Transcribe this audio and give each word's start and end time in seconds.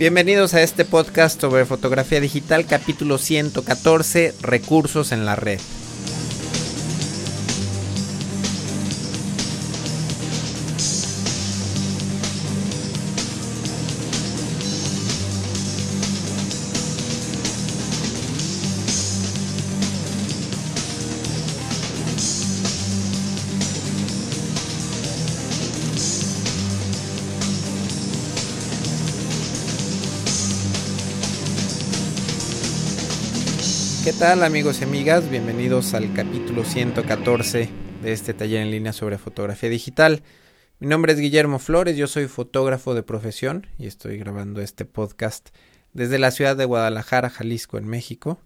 Bienvenidos 0.00 0.54
a 0.54 0.62
este 0.62 0.86
podcast 0.86 1.38
sobre 1.38 1.66
fotografía 1.66 2.22
digital, 2.22 2.64
capítulo 2.64 3.18
114, 3.18 4.32
recursos 4.40 5.12
en 5.12 5.26
la 5.26 5.36
red. 5.36 5.60
Tal 34.20 34.42
amigos 34.42 34.82
y 34.82 34.84
amigas? 34.84 35.30
Bienvenidos 35.30 35.94
al 35.94 36.12
capítulo 36.12 36.62
114 36.62 37.70
de 38.02 38.12
este 38.12 38.34
taller 38.34 38.60
en 38.60 38.70
línea 38.70 38.92
sobre 38.92 39.16
fotografía 39.16 39.70
digital. 39.70 40.22
Mi 40.78 40.88
nombre 40.88 41.14
es 41.14 41.18
Guillermo 41.18 41.58
Flores, 41.58 41.96
yo 41.96 42.06
soy 42.06 42.26
fotógrafo 42.26 42.92
de 42.92 43.02
profesión 43.02 43.66
y 43.78 43.86
estoy 43.86 44.18
grabando 44.18 44.60
este 44.60 44.84
podcast 44.84 45.48
desde 45.94 46.18
la 46.18 46.32
ciudad 46.32 46.54
de 46.54 46.66
Guadalajara, 46.66 47.30
Jalisco, 47.30 47.78
en 47.78 47.86
México. 47.86 48.38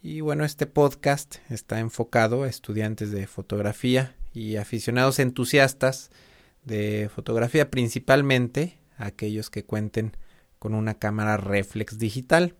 Y 0.00 0.20
bueno, 0.20 0.44
este 0.44 0.66
podcast 0.66 1.38
está 1.50 1.80
enfocado 1.80 2.44
a 2.44 2.48
estudiantes 2.48 3.10
de 3.10 3.26
fotografía 3.26 4.14
y 4.32 4.58
aficionados 4.58 5.18
entusiastas 5.18 6.12
de 6.62 7.10
fotografía, 7.12 7.68
principalmente 7.68 8.78
aquellos 8.96 9.50
que 9.50 9.64
cuenten 9.64 10.16
con 10.60 10.72
una 10.72 10.94
cámara 10.94 11.36
reflex 11.36 11.98
digital. 11.98 12.54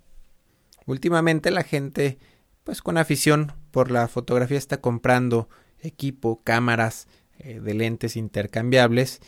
Últimamente 0.87 1.53
la 1.53 1.63
gente, 1.63 2.19
pues 2.65 2.83
con 2.83 2.99
afición 2.99 3.53
por 3.71 3.91
la 3.91 4.09
fotografía, 4.09 4.59
está 4.59 4.81
comprando 4.81 5.49
equipo, 5.81 6.43
cámaras 6.43 7.09
eh, 7.39 7.61
de 7.61 7.75
lentes 7.75 8.17
intercambiables 8.17 9.21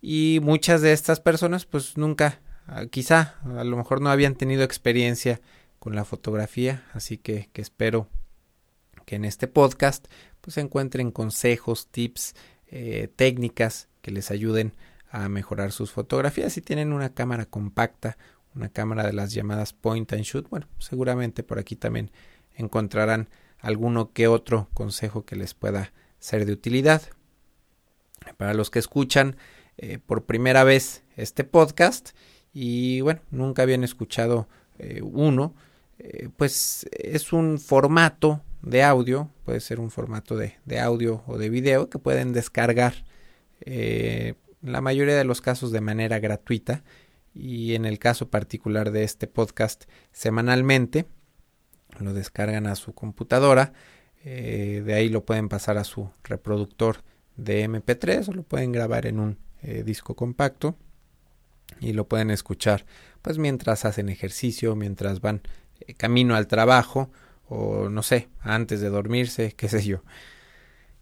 y 0.00 0.40
muchas 0.42 0.82
de 0.82 0.92
estas 0.92 1.20
personas 1.20 1.66
pues 1.66 1.96
nunca, 1.96 2.40
ah, 2.66 2.86
quizá 2.86 3.36
a 3.44 3.64
lo 3.64 3.76
mejor 3.76 4.00
no 4.00 4.10
habían 4.10 4.34
tenido 4.34 4.62
experiencia 4.64 5.40
con 5.78 5.94
la 5.94 6.04
fotografía, 6.04 6.84
así 6.92 7.18
que, 7.18 7.50
espero 7.54 8.08
que 9.04 9.16
en 9.16 9.24
este 9.24 9.48
podcast 9.48 10.06
pues 10.40 10.56
encuentren 10.58 11.10
consejos, 11.10 11.88
tips, 11.90 12.34
eh, 12.66 13.08
técnicas 13.14 13.88
que 14.00 14.10
les 14.10 14.30
ayuden 14.30 14.74
a 15.10 15.28
mejorar 15.28 15.72
sus 15.72 15.92
fotografías 15.92 16.54
si 16.54 16.60
tienen 16.60 16.92
una 16.92 17.14
cámara 17.14 17.46
compacta 17.46 18.16
una 18.54 18.68
cámara 18.68 19.04
de 19.04 19.12
las 19.12 19.32
llamadas 19.32 19.72
point 19.72 20.12
and 20.12 20.22
shoot. 20.22 20.48
Bueno, 20.48 20.68
seguramente 20.78 21.42
por 21.42 21.58
aquí 21.58 21.76
también 21.76 22.10
encontrarán 22.54 23.28
alguno 23.58 24.12
que 24.12 24.28
otro 24.28 24.68
consejo 24.74 25.24
que 25.24 25.36
les 25.36 25.54
pueda 25.54 25.92
ser 26.18 26.44
de 26.46 26.52
utilidad. 26.52 27.02
Para 28.36 28.54
los 28.54 28.70
que 28.70 28.78
escuchan 28.78 29.36
eh, 29.76 29.98
por 29.98 30.24
primera 30.24 30.64
vez 30.64 31.02
este 31.16 31.44
podcast 31.44 32.10
y 32.52 33.00
bueno, 33.00 33.20
nunca 33.30 33.62
habían 33.62 33.84
escuchado 33.84 34.48
eh, 34.78 35.00
uno, 35.02 35.54
eh, 35.98 36.28
pues 36.36 36.86
es 36.92 37.32
un 37.32 37.58
formato 37.58 38.42
de 38.62 38.82
audio, 38.82 39.30
puede 39.44 39.60
ser 39.60 39.80
un 39.80 39.90
formato 39.90 40.36
de, 40.36 40.56
de 40.64 40.80
audio 40.80 41.22
o 41.26 41.38
de 41.38 41.50
video 41.50 41.88
que 41.88 41.98
pueden 41.98 42.32
descargar 42.32 43.04
la 44.60 44.80
mayoría 44.82 45.16
de 45.16 45.24
los 45.24 45.40
casos 45.40 45.72
de 45.72 45.80
manera 45.80 46.18
gratuita 46.18 46.84
y 47.34 47.74
en 47.74 47.86
el 47.86 47.98
caso 47.98 48.28
particular 48.28 48.90
de 48.90 49.04
este 49.04 49.26
podcast 49.26 49.84
semanalmente 50.12 51.06
lo 52.00 52.14
descargan 52.14 52.66
a 52.66 52.76
su 52.76 52.94
computadora 52.94 53.72
eh, 54.24 54.82
de 54.84 54.94
ahí 54.94 55.10
lo 55.10 55.24
pueden 55.24 55.50
pasar 55.50 55.76
a 55.76 55.84
su 55.84 56.10
reproductor 56.22 57.02
de 57.36 57.68
mp3 57.68 58.28
o 58.28 58.32
lo 58.32 58.42
pueden 58.42 58.72
grabar 58.72 59.04
en 59.04 59.20
un 59.20 59.38
eh, 59.62 59.82
disco 59.84 60.16
compacto 60.16 60.76
y 61.78 61.92
lo 61.92 62.08
pueden 62.08 62.30
escuchar 62.30 62.86
pues 63.20 63.36
mientras 63.36 63.84
hacen 63.84 64.08
ejercicio 64.08 64.76
mientras 64.76 65.20
van 65.20 65.42
eh, 65.80 65.92
camino 65.92 66.36
al 66.36 66.46
trabajo 66.46 67.10
o 67.48 67.90
no 67.90 68.02
sé 68.02 68.28
antes 68.40 68.80
de 68.80 68.88
dormirse 68.88 69.52
qué 69.56 69.68
sé 69.68 69.84
yo. 69.84 70.02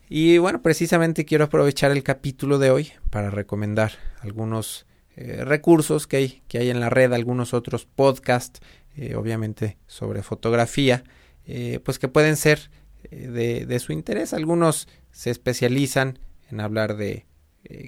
Y 0.09 0.39
bueno 0.39 0.61
precisamente 0.61 1.25
quiero 1.25 1.45
aprovechar 1.45 1.93
el 1.93 2.03
capítulo 2.03 2.59
de 2.59 2.71
hoy 2.71 2.93
para 3.11 3.31
recomendar 3.31 3.93
algunos 4.21 4.85
eh, 5.15 5.45
recursos 5.45 6.07
que 6.07 6.17
hay, 6.17 6.43
que 6.49 6.59
hay 6.59 6.71
en 6.71 6.81
la 6.81 6.89
red, 6.89 7.13
algunos 7.13 7.53
otros 7.53 7.85
podcasts, 7.85 8.61
eh, 8.97 9.15
obviamente 9.15 9.79
sobre 9.87 10.23
fotografía, 10.23 11.05
eh, 11.47 11.81
pues 11.85 11.99
que 11.99 12.09
pueden 12.09 12.37
ser 12.37 12.71
de, 13.11 13.79
su 13.79 13.93
interés. 13.93 14.33
Algunos 14.33 14.89
se 15.11 15.31
especializan 15.31 16.19
en 16.51 16.61
hablar 16.61 16.97
de 16.97 17.27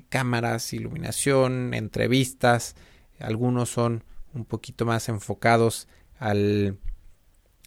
cámaras, 0.08 0.72
iluminación, 0.72 1.74
entrevistas, 1.74 2.74
algunos 3.18 3.70
son 3.70 4.04
un 4.32 4.44
poquito 4.44 4.86
más 4.86 5.08
enfocados 5.08 5.88
al, 6.18 6.78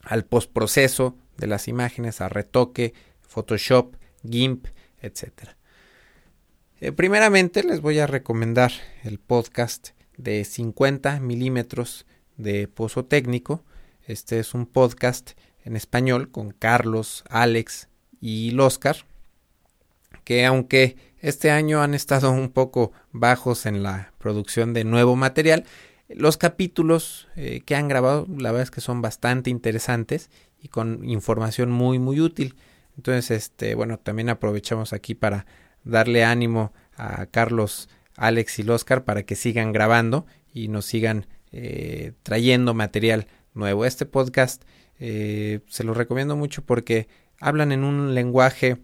al 0.03 0.25
postproceso 0.25 1.17
de 1.38 1.47
las 1.47 1.67
imágenes, 1.67 2.22
a 2.22 2.29
retoque, 2.29 2.94
Photoshop, 3.22 3.96
GIMP, 4.23 4.67
etcétera. 5.01 5.56
Eh, 6.80 6.92
primeramente 6.92 7.64
les 7.64 7.82
voy 7.82 7.98
a 7.98 8.06
recomendar 8.06 8.72
el 9.04 9.18
podcast 9.18 9.90
de 10.16 10.44
50 10.44 11.20
milímetros 11.20 12.06
de 12.36 12.68
Pozo 12.68 13.04
Técnico. 13.04 13.64
Este 14.06 14.38
es 14.38 14.54
un 14.54 14.68
podcast 14.68 15.32
en 15.64 15.76
español 15.76 16.30
con 16.30 16.52
Carlos, 16.52 17.24
Alex 17.30 17.90
y 18.22 18.56
Oscar, 18.60 18.98
que 20.24 20.46
aunque 20.46 20.98
este 21.20 21.50
año 21.50 21.82
han 21.82 21.96
estado 21.96 22.30
un 22.30 22.50
poco 22.50 22.92
bajos 23.12 23.66
en 23.66 23.82
la 23.82 24.14
producción 24.20 24.74
de 24.74 24.84
nuevo 24.84 25.16
material, 25.16 25.66
los 26.09 26.38
capítulos 26.38 27.28
eh, 27.36 27.62
que 27.66 27.76
han 27.76 27.88
grabado 27.88 28.28
la 28.30 28.52
verdad 28.52 28.66
es 28.66 28.72
que 28.72 28.82
son 28.82 29.02
bastante 29.02 29.50
interesantes 29.50 30.30
y 30.62 30.68
con 30.68 31.09
información 31.09 31.72
muy 31.72 31.98
muy 31.98 32.22
útil. 32.22 32.56
Entonces, 32.98 33.32
este, 33.32 33.74
bueno, 33.74 33.98
también 33.98 34.30
aprovechamos 34.30 34.94
aquí 34.94 35.16
para 35.16 35.48
darle 35.88 36.24
ánimo 36.24 36.74
a 36.96 37.25
Carlos, 37.28 37.90
Alex 38.16 38.59
y 38.59 38.70
Oscar 38.70 39.06
para 39.06 39.24
que 39.24 39.36
sigan 39.36 39.72
grabando 39.72 40.25
y 40.53 40.68
nos 40.68 40.86
sigan 40.86 41.28
eh, 41.52 42.14
trayendo 42.24 42.74
material 42.74 43.28
nuevo. 43.53 43.86
Este 43.86 44.06
podcast 44.06 44.64
eh, 45.00 45.62
se 45.68 45.84
lo 45.84 45.94
recomiendo 45.94 46.36
mucho 46.36 46.64
porque 46.64 47.08
hablan 47.40 47.72
en 47.72 47.84
un 47.84 48.16
lenguaje 48.16 48.78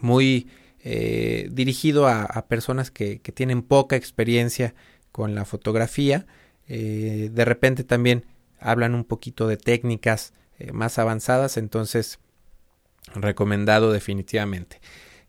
muy 0.00 0.48
eh, 0.82 1.48
dirigido 1.52 2.08
a, 2.08 2.46
personas 2.48 2.90
que, 2.90 3.18
tienen 3.18 3.62
poca 3.62 3.96
experiencia 3.96 4.74
con 5.12 5.34
la 5.34 5.44
fotografía. 5.44 6.26
de 6.66 7.44
repente 7.44 7.84
también 7.84 8.24
hablan 8.58 8.94
un 8.94 9.04
poquito 9.04 9.46
de 9.46 9.56
técnicas 9.56 10.32
más 10.72 10.98
avanzadas, 10.98 11.56
entonces 11.56 12.18
recomendado 13.14 13.92
definitivamente. 13.92 14.80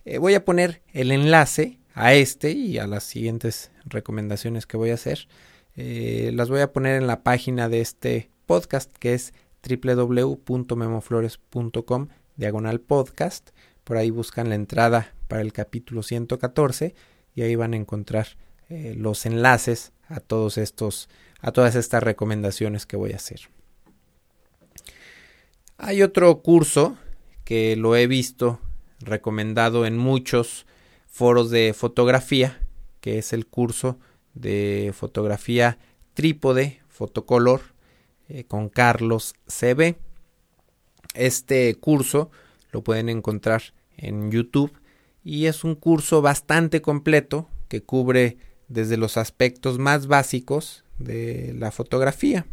Eh, 0.05 0.17
voy 0.17 0.33
a 0.33 0.45
poner 0.45 0.81
el 0.93 1.11
enlace 1.11 1.77
a 1.93 2.13
este 2.13 2.51
y 2.51 2.77
a 2.79 2.87
las 2.87 3.03
siguientes 3.03 3.71
recomendaciones 3.85 4.65
que 4.65 4.77
voy 4.77 4.91
a 4.91 4.95
hacer. 4.95 5.27
Eh, 5.75 6.31
las 6.33 6.49
voy 6.49 6.61
a 6.61 6.71
poner 6.73 6.99
en 7.01 7.07
la 7.07 7.23
página 7.23 7.69
de 7.69 7.81
este 7.81 8.29
podcast 8.45 8.91
que 8.97 9.13
es 9.13 9.33
www.memoflores.com 9.67 12.07
diagonal 12.35 12.81
podcast. 12.81 13.51
Por 13.83 13.97
ahí 13.97 14.09
buscan 14.09 14.49
la 14.49 14.55
entrada 14.55 15.13
para 15.27 15.41
el 15.41 15.53
capítulo 15.53 16.01
114 16.03 16.95
y 17.35 17.43
ahí 17.43 17.55
van 17.55 17.73
a 17.73 17.77
encontrar 17.77 18.27
eh, 18.69 18.95
los 18.97 19.25
enlaces 19.25 19.93
a 20.07 20.19
todos 20.19 20.57
estos 20.57 21.07
a 21.41 21.51
todas 21.51 21.75
estas 21.75 22.03
recomendaciones 22.03 22.85
que 22.85 22.97
voy 22.97 23.13
a 23.13 23.15
hacer. 23.15 23.49
Hay 25.77 26.03
otro 26.03 26.41
curso 26.41 26.97
que 27.43 27.75
lo 27.75 27.95
he 27.95 28.05
visto 28.05 28.59
recomendado 29.01 29.85
en 29.85 29.97
muchos 29.97 30.65
foros 31.07 31.49
de 31.49 31.73
fotografía, 31.73 32.59
que 32.99 33.17
es 33.17 33.33
el 33.33 33.45
curso 33.47 33.99
de 34.33 34.93
fotografía 34.95 35.77
trípode, 36.13 36.81
fotocolor, 36.87 37.61
eh, 38.29 38.45
con 38.45 38.69
Carlos 38.69 39.35
CB. 39.47 39.97
Este 41.13 41.75
curso 41.75 42.31
lo 42.71 42.83
pueden 42.83 43.09
encontrar 43.09 43.61
en 43.97 44.31
YouTube 44.31 44.71
y 45.23 45.45
es 45.45 45.63
un 45.63 45.75
curso 45.75 46.21
bastante 46.21 46.81
completo 46.81 47.49
que 47.67 47.83
cubre 47.83 48.37
desde 48.67 48.97
los 48.97 49.17
aspectos 49.17 49.79
más 49.79 50.07
básicos 50.07 50.85
de 50.97 51.53
la 51.57 51.71
fotografía. 51.71 52.45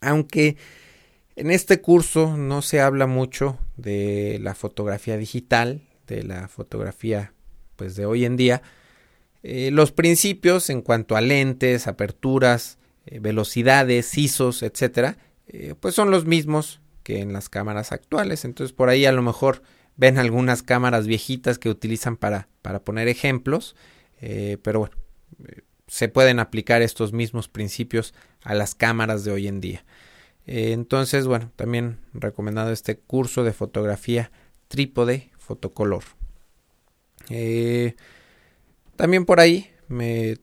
Aunque 0.00 0.56
en 1.36 1.50
este 1.50 1.80
curso 1.80 2.36
no 2.36 2.62
se 2.62 2.80
habla 2.80 3.06
mucho 3.06 3.58
de 3.82 4.38
la 4.40 4.54
fotografía 4.54 5.16
digital, 5.16 5.82
de 6.06 6.22
la 6.22 6.48
fotografía 6.48 7.32
pues 7.76 7.96
de 7.96 8.06
hoy 8.06 8.24
en 8.24 8.36
día. 8.36 8.62
Eh, 9.42 9.70
los 9.72 9.92
principios 9.92 10.70
en 10.70 10.82
cuanto 10.82 11.16
a 11.16 11.20
lentes, 11.20 11.86
aperturas, 11.86 12.78
velocidades, 13.20 14.16
ISOs, 14.16 14.62
etcétera, 14.62 15.18
pues 15.80 15.94
son 15.96 16.12
los 16.12 16.24
mismos 16.24 16.80
que 17.02 17.18
en 17.18 17.32
las 17.32 17.48
cámaras 17.48 17.90
actuales. 17.90 18.44
Entonces 18.44 18.72
por 18.72 18.88
ahí 18.88 19.04
a 19.06 19.12
lo 19.12 19.22
mejor 19.22 19.62
ven 19.96 20.18
algunas 20.18 20.62
cámaras 20.62 21.08
viejitas 21.08 21.58
que 21.58 21.68
utilizan 21.68 22.16
para, 22.16 22.48
para 22.62 22.84
poner 22.84 23.08
ejemplos, 23.08 23.74
pero 24.20 24.78
bueno, 24.78 24.96
se 25.92 26.08
pueden 26.08 26.38
aplicar 26.38 26.80
estos 26.80 27.12
mismos 27.12 27.48
principios 27.48 28.14
a 28.42 28.54
las 28.54 28.74
cámaras 28.74 29.24
de 29.24 29.32
hoy 29.32 29.46
en 29.46 29.60
día. 29.60 29.84
Entonces, 30.46 31.26
bueno, 31.26 31.50
también 31.56 31.98
recomendado 32.14 32.72
este 32.72 32.96
curso 32.98 33.44
de 33.44 33.52
fotografía 33.52 34.30
trípode 34.68 35.30
fotocolor. 35.38 36.04
Eh, 37.28 37.94
también 38.96 39.24
por 39.24 39.40
ahí 39.40 39.70
me, 39.88 40.34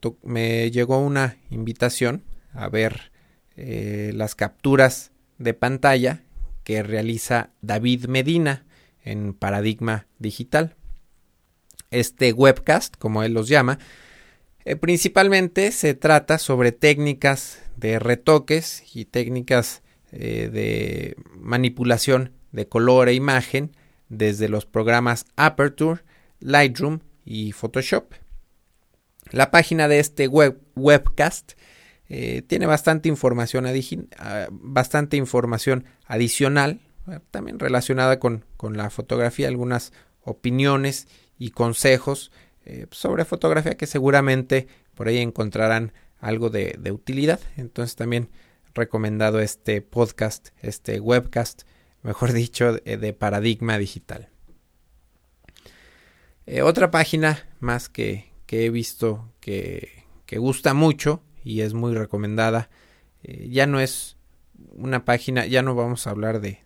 llegó 0.72 1.00
una 1.00 1.38
invitación 1.50 2.24
a 2.54 2.70
ver 2.70 3.12
eh, 3.56 4.12
las 4.14 4.36
capturas 4.36 5.12
de 5.38 5.54
pantalla 5.54 6.24
que 6.64 6.84
realiza 6.84 7.52
David 7.62 8.06
Medina 8.06 8.66
en 9.04 9.34
Paradigma 9.34 10.08
Digital. 10.20 10.76
Este 11.92 12.32
webcast, 12.34 12.96
como 12.98 13.24
él 13.24 13.34
los 13.34 13.48
llama, 13.48 13.80
eh, 14.66 14.76
principalmente 14.76 15.72
se 15.72 15.96
trata 15.96 16.38
sobre 16.38 16.72
técnicas 16.72 17.64
de 17.78 17.98
retoques 17.98 18.84
y 18.94 19.06
técnicas 19.06 19.82
de 20.12 21.16
manipulación 21.36 22.34
de 22.52 22.68
color 22.68 23.10
e 23.10 23.14
imagen 23.14 23.72
desde 24.10 24.50
los 24.50 24.66
programas 24.66 25.26
Aperture, 25.36 26.02
Lightroom 26.40 27.00
y 27.26 27.52
Photoshop. 27.52 28.14
La 29.32 29.52
página 29.52 29.88
de 29.88 30.00
este 30.00 30.28
web, 30.28 30.60
webcast 30.76 31.54
eh, 32.10 32.42
tiene 32.42 32.66
bastante 32.66 33.08
información, 33.08 33.66
ah, 34.18 34.48
bastante 34.50 35.18
información 35.18 35.86
adicional, 36.06 36.80
eh, 37.08 37.20
también 37.30 37.60
relacionada 37.60 38.20
con, 38.20 38.46
la 38.72 38.90
fotografía, 38.90 39.48
algunas 39.48 39.94
opiniones 40.24 41.08
y 41.38 41.52
consejos 41.52 42.32
eh, 42.66 42.88
sobre 42.92 43.26
fotografía 43.26 43.78
que 43.78 43.86
seguramente 43.86 44.68
por 44.96 45.08
ahí 45.08 45.20
encontrarán 45.20 45.94
algo 46.20 46.50
de, 46.50 46.76
de 46.80 46.92
utilidad. 46.92 47.40
Entonces 47.56 47.96
también 47.96 48.30
recomendado 48.80 49.40
este 49.40 49.82
podcast, 49.82 50.50
este 50.62 51.00
webcast 51.00 51.64
mejor 52.02 52.34
dicho, 52.34 52.74
de 52.74 53.14
paradigma 53.14 53.78
digital. 53.78 54.30
Eh, 56.46 56.62
otra 56.64 56.90
página 56.90 57.48
más 57.60 57.90
que, 57.90 58.32
he 58.48 58.70
visto 58.70 59.32
que, 59.40 60.06
gusta 60.38 60.74
mucho 60.74 61.22
y 61.44 61.62
es 61.62 61.74
muy 61.74 61.94
recomendada, 61.94 62.70
eh, 63.24 63.50
ya 63.50 63.68
no 63.68 63.80
es 63.80 64.18
una 64.72 65.06
página, 65.06 65.46
ya 65.46 65.62
no 65.62 65.76
vamos 65.76 66.08
a 66.08 66.10
hablar 66.10 66.42
de, 66.42 66.60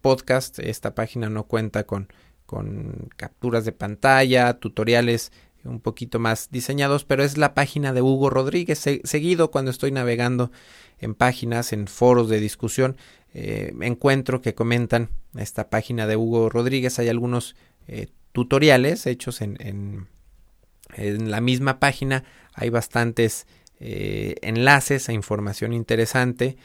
podcast, 0.00 0.58
esta 0.58 0.94
página 0.94 1.28
no 1.28 1.44
cuenta 1.44 1.84
con, 1.84 2.12
con 2.44 3.08
capturas 3.16 3.64
de 3.64 3.72
pantalla, 3.72 4.60
tutoriales 4.60 5.32
un 5.66 5.80
poquito 5.80 6.18
más 6.18 6.50
diseñados, 6.50 7.04
pero 7.04 7.24
es 7.24 7.36
la 7.36 7.54
página 7.54 7.92
de 7.92 8.02
Hugo 8.02 8.30
Rodríguez. 8.30 8.78
seguido 9.04 9.50
cuando 9.50 9.70
estoy 9.70 9.92
navegando 9.92 10.50
en 10.98 11.14
páginas, 11.14 11.72
en 11.72 11.86
foros 11.86 12.28
de 12.28 12.40
discusión, 12.40 12.96
eh, 13.34 13.74
encuentro 13.82 14.40
que 14.40 14.54
comentan 14.54 15.10
esta 15.36 15.68
página 15.68 16.06
de 16.06 16.16
Hugo 16.16 16.48
Rodríguez. 16.48 16.98
Hay 16.98 17.08
algunos 17.08 17.54
eh, 17.86 18.08
tutoriales 18.32 19.06
hechos 19.06 19.42
en, 19.42 19.58
en, 19.60 21.30
la 21.30 21.40
misma 21.40 21.78
página. 21.78 22.24
Hay 22.54 22.70
bastantes 22.70 23.46
eh, 23.78 24.36
enlaces 24.40 25.08
a 25.08 25.12
información 25.12 25.72
interesante. 25.72 26.56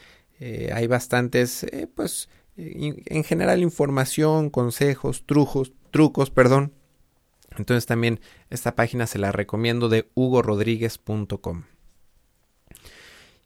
hay 0.72 0.86
bastantes, 0.86 1.66
pues, 1.94 2.28
en 2.56 3.22
general 3.22 3.62
información, 3.62 4.50
consejos, 4.50 5.24
trucos, 5.26 5.72
trucos, 5.90 6.30
perdón. 6.30 6.72
Entonces 7.58 7.86
también 7.86 8.20
esta 8.50 8.74
página 8.74 9.06
se 9.06 9.18
la 9.18 9.32
recomiendo 9.32 9.88
de 9.88 10.08
hugorodríguez.com. 10.14 11.64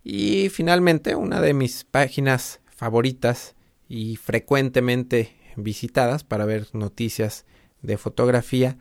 Y 0.04 0.50
finalmente, 0.50 1.16
una 1.16 1.40
de 1.40 1.52
mis 1.52 1.84
páginas 1.84 2.60
favoritas 2.68 3.56
y 3.88 4.16
frecuentemente 4.16 5.36
visitadas 5.56 6.22
para 6.22 6.44
ver 6.44 6.68
noticias 6.72 7.44
de 7.82 7.96
fotografía 7.96 8.78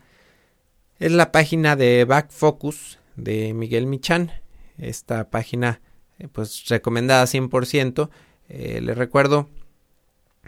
es 1.00 1.12
la 1.12 1.32
página 1.32 1.76
de 1.76 2.06
Back 2.06 2.30
Focus 2.32 3.00
de 3.16 3.54
Miguel 3.54 3.88
Michan. 3.88 4.32
Esta 4.78 5.30
página, 5.30 5.82
eh, 6.20 6.28
pues 6.28 6.68
recomendada 6.68 7.26
100%. 7.26 8.10
Eh, 8.48 8.80
les 8.82 8.98
recuerdo, 8.98 9.50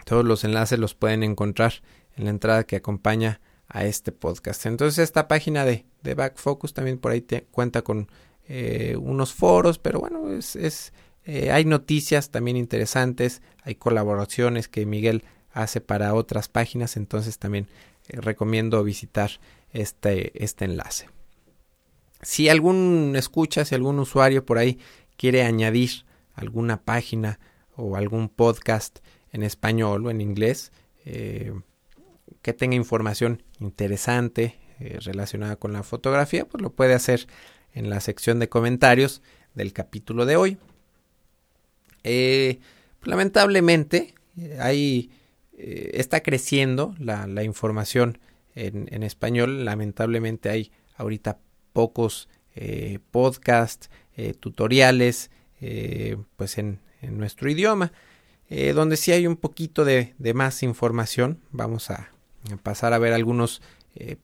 todos 0.04 0.24
los 0.24 0.44
enlaces 0.44 0.78
los 0.78 0.94
pueden 0.94 1.22
encontrar 1.22 1.74
en 2.16 2.24
la 2.24 2.30
entrada 2.30 2.64
que 2.64 2.76
acompaña 2.76 3.40
a 3.68 3.84
este 3.84 4.12
podcast. 4.12 4.66
Entonces 4.66 4.98
esta 4.98 5.28
página 5.28 5.64
de, 5.64 5.84
de 6.02 6.14
Back 6.14 6.36
Focus 6.36 6.72
también 6.72 6.98
por 6.98 7.12
ahí 7.12 7.24
cuenta 7.50 7.82
con 7.82 8.08
eh, 8.48 8.96
unos 8.98 9.34
foros, 9.34 9.78
pero 9.78 10.00
bueno, 10.00 10.32
es, 10.32 10.92
eh, 11.24 11.50
hay 11.50 11.64
noticias 11.66 12.30
también 12.30 12.56
interesantes, 12.56 13.42
hay 13.62 13.74
colaboraciones 13.74 14.68
que 14.68 14.86
Miguel 14.86 15.24
hace 15.52 15.82
para 15.82 16.14
otras 16.14 16.48
páginas, 16.48 16.96
entonces 16.96 17.38
también 17.38 17.68
eh, 18.08 18.20
recomiendo 18.20 18.82
visitar 18.82 19.30
este, 19.72 20.42
este 20.42 20.64
enlace. 20.64 21.10
Si 22.22 22.48
algún 22.48 23.14
escucha, 23.16 23.66
si 23.66 23.74
algún 23.74 23.98
usuario 23.98 24.44
por 24.46 24.56
ahí 24.56 24.78
quiere 25.18 25.42
añadir 25.42 26.06
alguna 26.32 26.82
página 26.82 27.38
o 27.76 27.96
algún 27.96 28.28
podcast 28.28 29.00
en 29.30 29.42
español 29.42 30.06
o 30.06 30.10
en 30.10 30.20
inglés 30.20 30.72
que 32.42 32.52
tenga 32.52 32.76
información 32.76 33.42
interesante 33.60 34.58
relacionada 35.00 35.56
con 35.56 35.72
la 35.72 35.82
fotografía, 35.82 36.44
pues 36.44 36.62
lo 36.62 36.70
puede 36.70 36.94
hacer 36.94 37.26
en 37.72 37.90
la 37.90 38.00
sección 38.00 38.38
de 38.38 38.48
comentarios 38.48 39.22
del 39.54 39.72
capítulo 39.72 40.26
de 40.26 40.36
hoy. 40.36 40.58
Eh, 42.04 42.58
lamentablemente, 43.02 44.14
hay, 44.58 45.10
eh, 45.56 45.90
está 45.94 46.22
creciendo 46.22 46.94
la, 46.98 47.42
información 47.44 48.18
en, 48.54 49.02
español. 49.02 49.64
Lamentablemente 49.64 50.50
hay 50.50 50.72
ahorita 50.96 51.38
pocos 51.72 52.28
eh, 52.54 52.98
podcasts, 53.10 53.90
tutoriales, 54.40 55.30
pues 56.36 56.58
en, 56.58 56.80
nuestro 57.02 57.48
idioma. 57.48 57.92
donde 58.74 58.96
sí 58.96 59.12
hay 59.12 59.28
un 59.28 59.36
poquito 59.36 59.84
de 59.84 60.32
más 60.34 60.64
información. 60.64 61.40
Vamos 61.52 61.90
a, 61.90 62.10
pasar 62.62 62.92
a 62.92 62.98
ver 62.98 63.12
algunos 63.12 63.62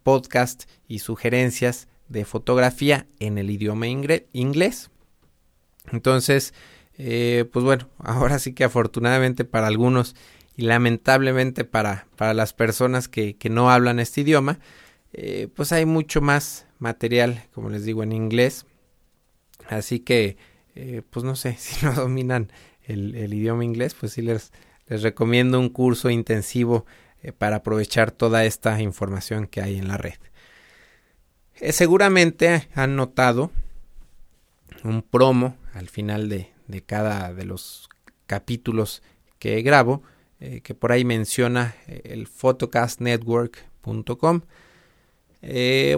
podcasts 0.03 0.69
y 0.87 1.01
sugerencias 1.01 1.89
de 2.09 2.25
fotografía 2.25 3.07
en 3.19 3.39
el 3.39 3.51
idioma 3.51 3.87
inglés. 3.87 4.91
Entonces, 5.93 6.55
eh, 6.99 7.45
pues 7.53 7.65
bueno, 7.65 7.89
ahora 7.99 8.39
sí 8.39 8.53
que 8.53 8.65
afortunadamente 8.65 9.45
para 9.45 9.67
algunos 9.67 10.15
y 10.57 10.63
lamentablemente 10.63 11.65
para, 11.65 12.07
para 12.17 12.35
las 12.35 12.53
personas 12.53 13.09
que, 13.09 13.37
no 13.51 13.71
hablan 13.71 13.99
este 13.99 14.21
idioma, 14.21 14.61
eh, 15.13 15.49
pues 15.55 15.73
hay 15.73 15.85
mucho 15.85 16.21
más 16.21 16.67
material, 16.79 17.45
como 17.53 17.71
les 17.71 17.85
digo, 17.85 18.03
en 18.03 18.13
inglés. 18.13 18.67
Así 19.69 20.01
que, 20.01 20.37
eh, 20.77 21.03
pues 21.11 21.25
no 21.25 21.35
sé, 21.35 21.57
si 21.59 21.85
no 21.85 21.93
dominan 21.93 22.53
el, 22.85 23.35
idioma 23.35 23.65
inglés, 23.65 23.95
pues 23.99 24.13
sí 24.13 24.23
les, 24.23 24.53
les 24.87 25.03
recomiendo 25.03 25.59
un 25.59 25.71
curso 25.71 26.11
intensivo 26.11 26.87
para 27.33 27.57
aprovechar 27.57 28.11
toda 28.11 28.45
esta 28.45 28.81
información 28.81 29.47
que 29.47 29.63
hay 29.63 29.79
en 29.79 29.89
la 29.89 29.97
red. 29.97 30.19
Eh, 31.61 31.73
seguramente 31.73 32.69
han 32.75 32.97
notado 32.97 33.53
un 34.83 35.03
promo 35.03 35.57
al 35.73 35.89
final 35.89 36.29
de, 36.29 36.51
cada 36.85 37.33
de 37.33 37.45
los 37.45 37.89
capítulos 38.27 39.05
que 39.39 39.63
grabo, 39.63 40.03
eh, 40.41 40.63
que 40.63 40.75
por 40.75 40.91
ahí 40.93 41.05
menciona 41.05 41.77
eh, 41.87 42.01
el 42.05 42.27
photocastnetwork.com. 42.27 44.41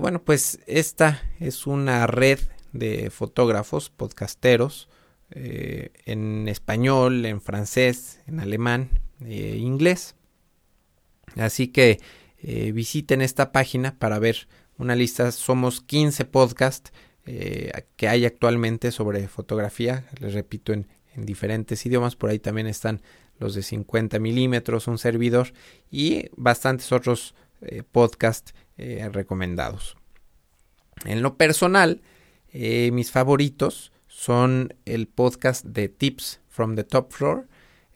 bueno, 0.01 0.23
pues 0.23 0.61
esta 0.67 1.23
es 1.41 1.67
una 1.67 2.07
red 2.07 2.39
de 2.73 3.11
fotógrafos, 3.11 3.91
podcasteros, 3.91 4.89
en 5.31 6.47
español, 6.47 7.27
en 7.27 7.41
francés, 7.41 8.21
en 8.29 8.39
alemán, 8.39 9.01
inglés. 9.21 10.15
Así 11.37 11.69
que 11.69 12.01
visiten 12.73 13.23
esta 13.23 13.51
página 13.53 13.99
para 13.99 14.19
ver 14.19 14.47
una 14.79 14.95
lista, 14.95 15.33
somos 15.33 15.81
15 15.81 16.25
podcasts 16.27 16.93
eh, 17.25 17.73
que 17.97 18.09
hay 18.09 18.25
actualmente 18.25 18.93
sobre 18.93 19.27
fotografía, 19.29 20.05
les 20.21 20.35
repito, 20.35 20.73
en, 20.73 20.87
diferentes 21.17 21.87
idiomas, 21.87 22.15
por 22.15 22.29
ahí 22.29 22.39
también 22.39 22.67
están 22.67 23.01
los 23.39 23.55
de 23.55 23.63
50 23.63 24.19
milímetros, 24.19 24.87
un 24.87 24.99
servidor 24.99 25.55
y 25.91 26.29
bastantes 26.37 26.93
otros 26.93 27.35
eh, 27.63 27.83
podcasts 27.91 28.55
eh, 28.77 29.09
recomendados. 29.11 29.97
En 31.07 31.23
lo 31.23 31.39
personal, 31.39 32.03
mis 32.53 33.11
favoritos 33.11 33.93
son 34.09 34.75
el 34.85 35.09
podcast 35.09 35.65
de 35.65 35.89
Tips 35.89 36.41
from 36.49 36.77
the 36.77 36.85
Top 36.85 37.13
Floor. 37.13 37.49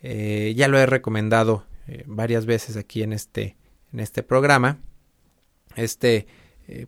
Eh, 0.02 0.54
ya 0.56 0.68
lo 0.68 0.78
he 0.78 0.86
recomendado 0.86 1.64
eh, 1.90 2.04
varias 2.06 2.46
veces 2.46 2.76
aquí 2.76 3.02
en 3.02 3.12
este, 3.12 3.56
en 3.92 4.00
este 4.00 4.22
programa. 4.22 4.78
Este 5.76 6.26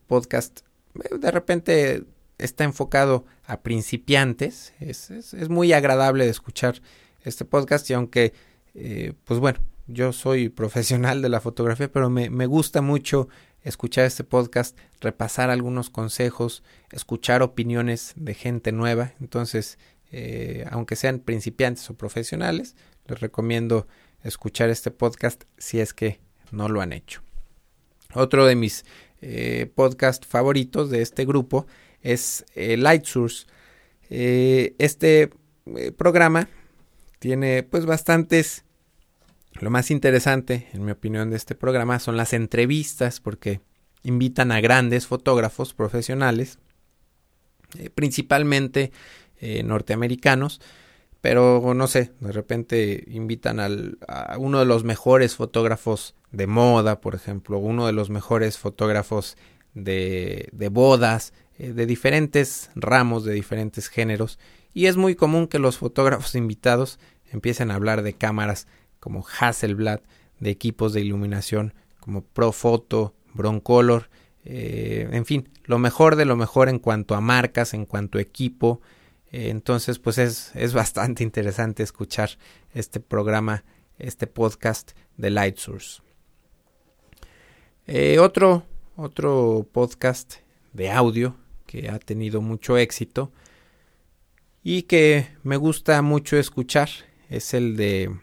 podcast 0.07 0.61
de 0.95 1.31
repente 1.31 2.05
está 2.39 2.65
enfocado 2.65 3.25
a 3.45 3.63
principiantes. 3.63 4.75
Es, 4.81 5.11
es, 5.11 5.49
muy 5.49 5.73
agradable 5.73 6.25
de 6.25 6.31
escuchar 6.31 6.83
este 7.23 7.45
podcast 7.45 7.89
y 7.91 7.95
aunque, 7.95 8.33
pues 9.25 9.41
bueno, 9.41 9.61
yo 9.87 10.13
soy 10.13 10.49
profesional 10.61 11.23
de 11.23 11.29
la 11.29 11.41
fotografía, 11.41 11.91
pero 11.91 12.11
me, 12.11 12.29
me 12.29 12.47
gusta 12.47 12.83
mucho 12.83 13.29
escuchar 13.63 14.05
este 14.05 14.25
podcast, 14.25 14.77
repasar 15.01 15.51
algunos 15.51 15.91
consejos, 15.91 16.63
escuchar 16.91 17.43
opiniones 17.43 18.13
de 18.17 18.35
gente 18.35 18.73
nueva. 18.73 19.13
Entonces, 19.21 19.79
eh, 20.11 20.67
aunque 20.71 20.97
sean 20.97 21.21
principiantes 21.21 21.89
o 21.91 21.95
profesionales, 21.95 22.77
les 23.07 23.21
recomiendo 23.21 23.87
escuchar 24.23 24.71
este 24.71 24.91
podcast 24.91 25.45
si 25.59 25.81
es 25.81 25.95
que 25.95 26.21
no 26.51 26.69
lo 26.69 26.81
han 26.81 26.93
hecho. 26.93 27.23
Otro 28.15 28.47
de 28.47 28.57
mis 28.57 28.85
eh, 29.21 29.71
podcasts 29.75 30.27
favoritos 30.27 30.91
de 30.91 31.03
este 31.03 31.25
grupo 31.25 31.67
es 32.01 32.45
eh, 32.55 32.77
Light 32.77 33.05
Source. 33.05 33.47
este 34.09 35.31
programa 35.97 36.49
tiene 37.19 37.63
pues 37.63 37.87
bastantes 37.87 38.65
lo 39.61 39.71
más 39.71 39.91
interesante, 39.91 40.69
en 40.73 40.85
mi 40.85 40.93
opinión, 40.93 41.31
de 41.31 41.37
este 41.37 41.55
programa 41.55 41.99
son 41.99 42.17
las 42.17 42.33
entrevistas, 42.33 43.21
porque 43.21 43.61
invitan 44.03 44.51
a 44.51 44.61
grandes 44.61 45.07
fotógrafos 45.07 45.75
profesionales, 45.75 46.59
eh, 47.79 47.91
principalmente 47.91 48.93
eh, 49.41 49.63
norteamericanos, 49.63 50.61
pero 51.23 51.73
no 51.73 51.87
sé, 51.87 52.13
de 52.21 52.33
repente 52.33 53.05
invitan 53.07 53.61
al, 53.61 53.97
a 54.09 54.37
uno 54.39 54.59
de 54.59 54.67
los 54.67 54.85
mejores 54.85 55.37
fotógrafos 55.37 56.15
de 56.33 56.49
moda, 56.49 57.01
por 57.01 57.15
ejemplo, 57.15 57.59
uno 57.59 57.87
de 57.87 57.93
los 57.93 58.11
mejores 58.11 58.59
fotógrafos 58.59 59.39
de, 59.73 60.49
de 60.53 60.69
bodas, 60.69 61.33
eh, 61.59 61.73
de 61.73 61.87
diferentes 61.87 62.71
ramos, 62.75 63.25
de 63.25 63.33
diferentes 63.33 63.89
géneros, 63.89 64.41
y 64.75 64.87
es 64.87 64.97
muy 64.97 65.15
común 65.15 65.47
que 65.47 65.61
los 65.61 65.79
fotógrafos 65.79 66.35
invitados 66.35 66.99
empiecen 67.31 67.71
a 67.71 67.77
hablar 67.77 68.03
de 68.03 68.15
cámaras 68.15 68.67
como 68.99 69.25
Hasselblad, 69.41 70.01
de 70.41 70.51
equipos 70.51 70.93
de 70.93 71.03
iluminación 71.03 71.73
como 72.01 72.23
Profoto, 72.23 73.15
Broncolor, 73.33 74.11
eh, 74.45 75.09
en 75.13 75.25
fin, 75.25 75.49
lo 75.65 75.79
mejor 75.79 76.17
de 76.17 76.25
lo 76.25 76.35
mejor 76.35 76.69
en 76.69 76.81
cuanto 76.81 77.15
a 77.15 77.21
marcas, 77.21 77.75
en 77.75 77.87
cuanto 77.87 78.19
a 78.19 78.23
equipo. 78.23 78.81
Eh, 79.33 79.49
entonces, 79.49 79.99
pues 79.99 80.19
es, 80.19 80.55
es, 80.55 80.75
bastante 80.75 81.25
interesante 81.25 81.83
escuchar 81.83 82.31
este 82.75 83.01
programa, 83.01 83.65
este 83.99 84.27
podcast 84.27 84.93
de 85.17 85.31
Light 85.31 85.57
Source. 85.57 86.03
Eh, 87.87 88.19
otro, 88.19 88.65
otro 88.97 89.67
podcast 89.73 90.35
de 90.73 90.91
audio 90.91 91.35
que 91.67 91.89
ha 91.89 91.99
tenido 91.99 92.43
mucho 92.43 92.77
éxito 92.77 93.33
y 94.63 94.83
que 94.83 95.29
me 95.43 95.57
gusta 95.57 96.01
mucho 96.03 96.37
escuchar 96.37 96.91
es 97.29 97.55
el 97.55 97.77
de 97.77 98.15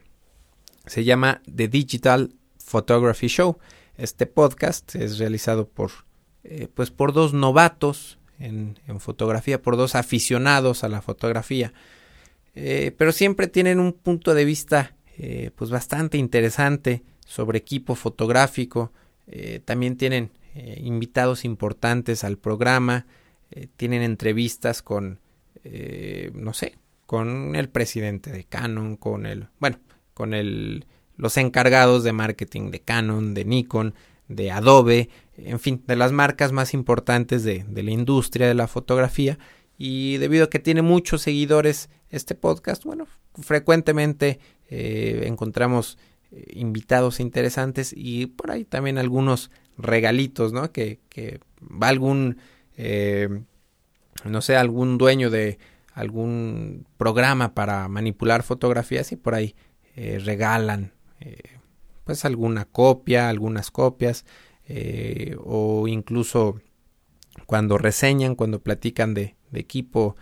se 0.85 1.03
llama 1.03 1.41
The 1.53 1.67
Digital 1.67 2.33
Photography 2.63 3.27
Show. 3.27 3.57
Este 3.97 4.25
podcast 4.27 4.95
es 4.95 5.17
realizado 5.17 5.67
por, 5.67 5.91
eh, 6.43 6.67
pues 6.73 6.91
por 6.91 7.13
dos 7.13 7.33
novatos 7.33 8.18
en, 8.39 8.75
fotografía, 8.99 9.61
por 9.61 9.77
dos 9.77 9.95
aficionados 9.95 10.83
a 10.83 10.89
la 10.89 11.01
fotografía, 11.01 11.73
eh, 12.55 12.93
pero 12.97 13.11
siempre 13.11 13.47
tienen 13.47 13.79
un 13.79 13.93
punto 13.93 14.33
de 14.33 14.45
vista 14.45 14.95
eh, 15.17 15.51
pues 15.55 15.69
bastante 15.69 16.17
interesante 16.17 17.03
sobre 17.25 17.59
equipo 17.59 17.95
fotográfico. 17.95 18.91
también 19.65 19.95
tienen 19.95 20.31
invitados 20.77 21.45
importantes 21.45 22.23
al 22.23 22.37
programa, 22.37 23.05
tienen 23.77 24.01
entrevistas 24.01 24.81
con, 24.81 25.19
no 26.33 26.53
sé, 26.53 26.79
con 27.09 27.55
el 27.55 27.69
presidente 27.69 28.31
de 28.31 28.43
Canon, 28.43 28.95
con 28.95 29.25
el, 29.25 29.47
bueno, 29.59 29.79
con 30.13 30.35
el, 30.35 30.85
los 31.17 31.37
encargados 31.37 32.03
de 32.03 32.13
marketing 32.13 32.71
de 32.71 32.81
Canon, 32.81 33.33
de 33.33 33.45
Nikon, 33.45 33.93
de 34.29 34.51
Adobe, 34.51 35.09
en 35.35 35.59
fin, 35.59 35.83
de 35.85 35.97
las 35.97 36.13
marcas 36.13 36.53
más 36.53 36.73
importantes 36.73 37.43
de, 37.43 37.65
la 37.69 37.91
industria 37.91 38.47
de 38.47 38.53
la 38.53 38.67
fotografía. 38.67 39.37
Y 39.77 40.17
debido 40.17 40.45
a 40.45 40.49
que 40.49 40.59
tiene 40.59 40.81
muchos 40.81 41.23
seguidores 41.23 41.89
este 42.09 42.35
podcast, 42.35 42.85
bueno, 42.85 43.07
frecuentemente 43.41 44.39
eh, 44.69 45.23
encontramos 45.25 45.97
eh, 46.31 46.45
invitados 46.53 47.19
interesantes 47.19 47.93
y 47.95 48.27
por 48.27 48.51
ahí 48.51 48.65
también 48.65 48.97
algunos 48.97 49.51
regalitos, 49.77 50.53
¿no? 50.53 50.71
Que, 50.71 50.99
que 51.09 51.39
va 51.61 51.87
algún, 51.87 52.37
eh, 52.77 53.29
no 54.25 54.41
sé, 54.41 54.55
algún 54.55 54.97
dueño 54.97 55.29
de 55.29 55.57
algún 55.93 56.85
programa 56.97 57.53
para 57.55 57.87
manipular 57.87 58.43
fotografías 58.43 59.11
y 59.11 59.15
por 59.15 59.35
ahí 59.35 59.55
regalan 59.95 60.93
pues 62.09 62.25
alguna 62.25 62.65
copia, 62.65 63.29
algunas 63.29 63.69
copias 63.69 64.25
eh, 64.67 65.35
o 65.43 65.87
incluso 65.87 66.59
cuando 67.45 67.77
reseñan, 67.77 68.33
cuando 68.33 68.63
platican 68.63 69.13
de, 69.13 69.35
equipo 69.53 70.15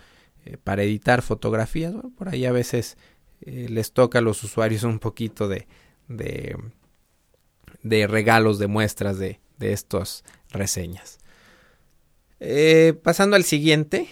para 0.65 0.83
editar 0.83 1.21
fotografías, 1.21 1.93
por 2.17 2.27
ahí 2.27 2.45
a 2.45 2.51
veces 2.51 2.97
les 3.39 3.93
toca 3.93 4.19
a 4.19 4.21
los 4.21 4.43
usuarios 4.43 4.83
un 4.83 4.99
poquito 4.99 5.47
de, 5.47 5.65
de, 6.09 6.57
de 7.83 8.05
regalos, 8.05 8.59
de 8.59 8.67
muestras 8.67 9.17
de, 9.17 9.39
de 9.57 9.71
estas 9.71 10.25
reseñas. 10.49 11.19
pasando 13.01 13.37
al 13.37 13.45
siguiente, 13.45 14.09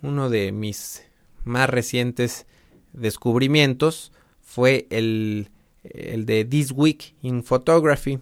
uno 0.00 0.30
de 0.30 0.50
mis 0.50 1.02
más 1.44 1.68
recientes 1.68 2.46
descubrimientos 2.94 4.12
fue 4.40 4.86
el, 4.88 5.50
el 5.82 6.26
de 6.26 6.44
This 6.44 6.72
Week 6.72 7.14
in 7.22 7.42
Photography. 7.42 8.20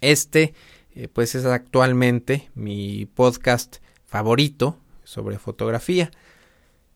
Este, 0.00 0.54
eh, 0.94 1.08
pues 1.08 1.34
es 1.34 1.44
actualmente 1.44 2.50
mi 2.54 3.06
podcast 3.06 3.76
favorito 4.06 4.78
sobre 5.04 5.38
fotografía. 5.38 6.10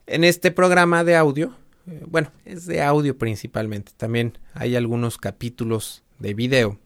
En 0.07 0.25
este 0.25 0.51
programa 0.51 1.05
de 1.05 1.17
audio, 1.17 1.57
eh, 1.87 2.05
bueno, 2.07 2.31
es 2.45 2.67
de 2.67 2.83
audio 2.83 3.19
principalmente, 3.19 3.93
también 3.97 4.39
hay 4.55 4.77
algunos 4.77 5.19
capítulos 5.19 6.03
de 6.19 6.35
video. 6.35 6.79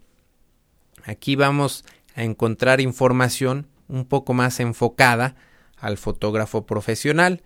Aquí 1.04 1.36
vamos 1.36 1.84
a 2.14 2.25
encontrar 2.25 2.80
información 2.80 3.66
un 3.88 4.04
poco 4.04 4.32
más 4.32 4.58
enfocada 4.60 5.36
al 5.78 5.98
fotógrafo 5.98 6.66
profesional 6.66 7.42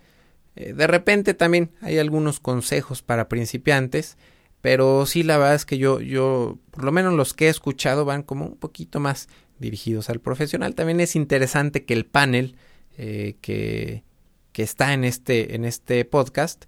eh, 0.55 0.73
de 0.73 0.87
repente 0.87 1.33
también 1.33 1.71
hay 1.81 1.97
algunos 1.97 2.39
consejos 2.39 3.01
para 3.01 3.29
principiantes, 3.29 4.17
pero 4.61 5.05
sí 5.05 5.23
la 5.23 5.37
verdad 5.37 5.55
es 5.55 5.65
que 5.65 5.77
yo, 5.77 5.99
yo, 5.99 6.57
por 6.71 6.83
lo 6.83 6.91
menos 6.91 7.13
los 7.13 7.33
que 7.33 7.47
he 7.47 7.49
escuchado 7.49 8.05
van 8.05 8.23
como 8.23 8.45
un 8.45 8.57
poquito 8.57 8.99
más 8.99 9.27
dirigidos 9.59 10.09
al 10.09 10.19
profesional. 10.19 10.75
También 10.75 10.99
es 10.99 11.15
interesante 11.15 11.85
que 11.85 11.93
el 11.93 12.05
panel 12.05 12.55
eh, 12.97 13.35
que, 13.41 14.03
que, 14.51 14.63
está 14.63 14.93
en 14.93 15.03
este, 15.03 15.55
en 15.55 15.65
este 15.65 16.05
podcast, 16.05 16.65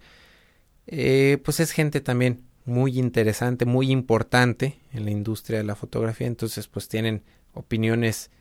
eh, 0.87 1.37
pues 1.43 1.59
es 1.59 1.71
gente 1.71 2.01
también 2.01 2.43
muy 2.65 2.97
interesante, 2.97 3.65
muy 3.65 3.91
importante 3.91 4.79
en 4.91 5.05
la 5.05 5.11
industria 5.11 5.59
de 5.59 5.65
la 5.65 5.75
fotografía. 5.75 6.27
Entonces, 6.27 6.67
pues 6.67 6.87
tienen 6.87 7.23
opiniones 7.53 8.31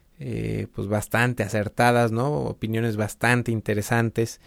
pues 0.72 0.86
bastante 0.86 1.42
acertadas, 1.42 2.12
¿no? 2.12 2.32
Opiniones 2.32 2.96
bastante 2.96 3.50
interesantes. 3.50 4.40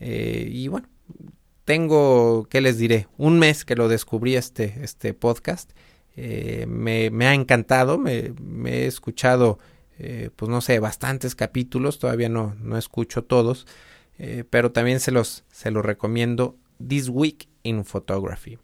Eh, 0.00 0.48
y 0.50 0.68
bueno, 0.68 0.88
tengo, 1.64 2.46
¿qué 2.50 2.60
les 2.60 2.78
diré? 2.78 3.08
Un 3.16 3.38
mes 3.38 3.64
que 3.64 3.76
lo 3.76 3.88
descubrí 3.88 4.36
este, 4.36 4.78
este 4.82 5.14
podcast. 5.14 5.72
Eh, 6.16 6.66
me, 6.68 7.26
ha 7.26 7.34
encantado, 7.34 7.98
me, 7.98 8.32
he 8.64 8.86
escuchado, 8.86 9.58
eh, 9.98 10.30
pues 10.36 10.48
no 10.50 10.60
sé, 10.60 10.78
bastantes 10.78 11.34
capítulos, 11.34 11.98
todavía 11.98 12.28
no, 12.28 12.54
no 12.60 12.78
escucho 12.78 13.24
todos, 13.24 13.66
pero 14.48 14.70
también 14.70 15.00
se 15.00 15.10
los, 15.10 15.44
se 15.50 15.72
los 15.72 15.84
recomiendo. 15.84 16.56
This 16.86 17.08
Week 17.08 17.48
in 17.64 17.84
Photography. 17.84 18.58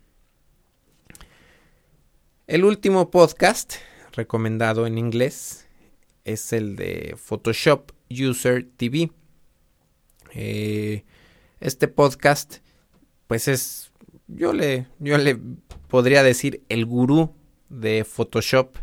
El 2.47 2.65
último 2.65 3.11
podcast 3.11 3.75
recomendado 4.13 4.87
en 4.87 4.99
inglés 4.99 5.67
es 6.25 6.53
el 6.53 6.77
de 6.77 7.15
Photoshop 7.17 7.93
User 8.11 8.69
TV. 8.77 9.11
Eh, 10.33 11.05
este 11.61 11.89
podcast, 11.89 12.59
pues 13.31 13.47
es, 13.47 13.93
yo 14.27 14.53
le, 14.53 14.89
yo 14.99 15.17
le 15.17 15.39
podría 15.87 16.25
decir 16.25 16.65
el 16.69 16.85
gurú 16.85 17.33
de 17.69 18.03
Photoshop, 18.03 18.77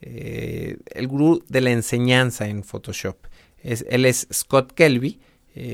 eh, 0.00 0.78
el 0.86 1.06
gurú 1.06 1.44
de 1.50 1.60
la 1.60 1.72
enseñanza 1.72 2.48
en 2.48 2.64
Photoshop. 2.64 3.18
Es, 3.62 3.84
él 3.90 4.06
es 4.06 4.26
Scott 4.32 4.72
Kelby, 4.72 5.20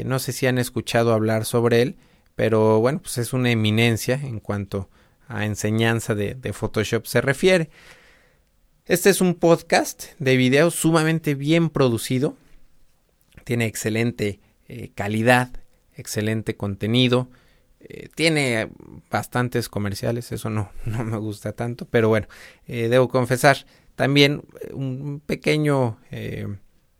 no 0.04 0.18
sé 0.18 0.32
si 0.32 0.48
han 0.48 0.58
escuchado 0.58 1.12
hablar 1.12 1.44
sobre 1.44 1.82
él, 1.82 1.98
pero 2.34 2.80
bueno, 2.80 2.98
pues 3.00 3.16
es 3.18 3.32
una 3.32 3.52
eminencia 3.52 4.20
en 4.20 4.40
cuanto 4.40 4.90
a 5.28 5.46
enseñanza 5.46 6.16
de, 6.16 6.34
de 6.34 6.52
Photoshop 6.52 7.06
se 7.06 7.20
refiere. 7.20 7.70
Este 8.86 9.08
es 9.08 9.20
un 9.20 9.36
podcast 9.36 10.06
de 10.18 10.36
video 10.36 10.72
sumamente 10.72 11.36
bien 11.36 11.70
producido, 11.70 12.36
tiene 13.44 13.66
excelente 13.66 14.40
eh, 14.66 14.90
calidad, 14.96 15.60
excelente 15.94 16.56
contenido, 16.56 17.30
eh, 17.88 18.08
tiene 18.14 18.68
bastantes 19.10 19.68
comerciales, 19.68 20.32
eso 20.32 20.50
no, 20.50 20.70
no 20.84 21.04
me 21.04 21.16
gusta 21.18 21.52
tanto, 21.52 21.86
pero 21.86 22.08
bueno, 22.08 22.28
eh, 22.66 22.88
debo 22.88 23.08
confesar, 23.08 23.66
también 23.94 24.42
un 24.72 25.22
pequeño, 25.24 25.98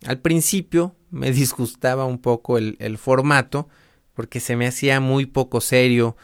al 0.06 0.18
principio 0.20 0.96
me 1.10 1.30
disgustaba 1.32 2.04
un 2.04 2.18
poco 2.18 2.58
el, 2.58 2.98
formato, 2.98 3.68
porque 4.14 4.40
se 4.40 4.56
me 4.56 4.66
hacía 4.66 5.00
muy 5.00 5.26
poco 5.26 5.60
serio, 5.60 6.16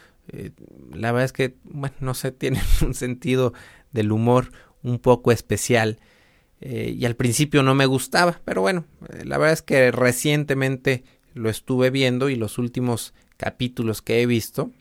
la 0.91 1.11
verdad 1.11 1.25
es 1.25 1.33
que, 1.33 1.55
bueno, 1.63 1.95
no 1.99 2.13
sé, 2.13 2.31
tiene 2.33 2.61
un 2.81 2.93
sentido 2.93 3.53
del 3.91 4.11
humor 4.11 4.51
un 4.81 4.99
poco 4.99 5.31
especial, 5.31 5.99
eh, 6.65 6.95
y 6.97 7.03
al 7.03 7.17
principio 7.17 7.61
no 7.61 7.75
me 7.75 7.85
gustaba, 7.85 8.39
pero 8.45 8.61
bueno, 8.61 8.85
eh, 9.09 9.25
la 9.25 9.37
verdad 9.37 9.51
es 9.51 9.61
que 9.61 9.91
recientemente 9.91 11.03
lo 11.33 11.49
estuve 11.49 11.89
viendo 11.89 12.29
y 12.29 12.37
los 12.37 12.57
últimos 12.57 13.13
capítulos 13.43 14.01
que 14.01 14.21
he 14.21 14.25
visto 14.25 14.71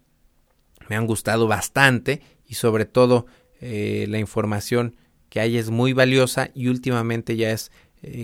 me 0.89 0.97
han 0.97 1.07
gustado 1.07 1.47
bastante 1.47 2.21
y 2.47 2.55
sobre 2.55 2.85
todo 2.85 3.27
eh, 3.61 4.07
la 4.09 4.19
información 4.19 4.97
que 5.29 5.41
hay 5.41 5.57
es 5.57 5.71
muy 5.71 5.93
valiosa 5.93 6.51
y 6.55 6.69
últimamente 6.69 7.37
ya 7.37 7.51
es 7.51 7.71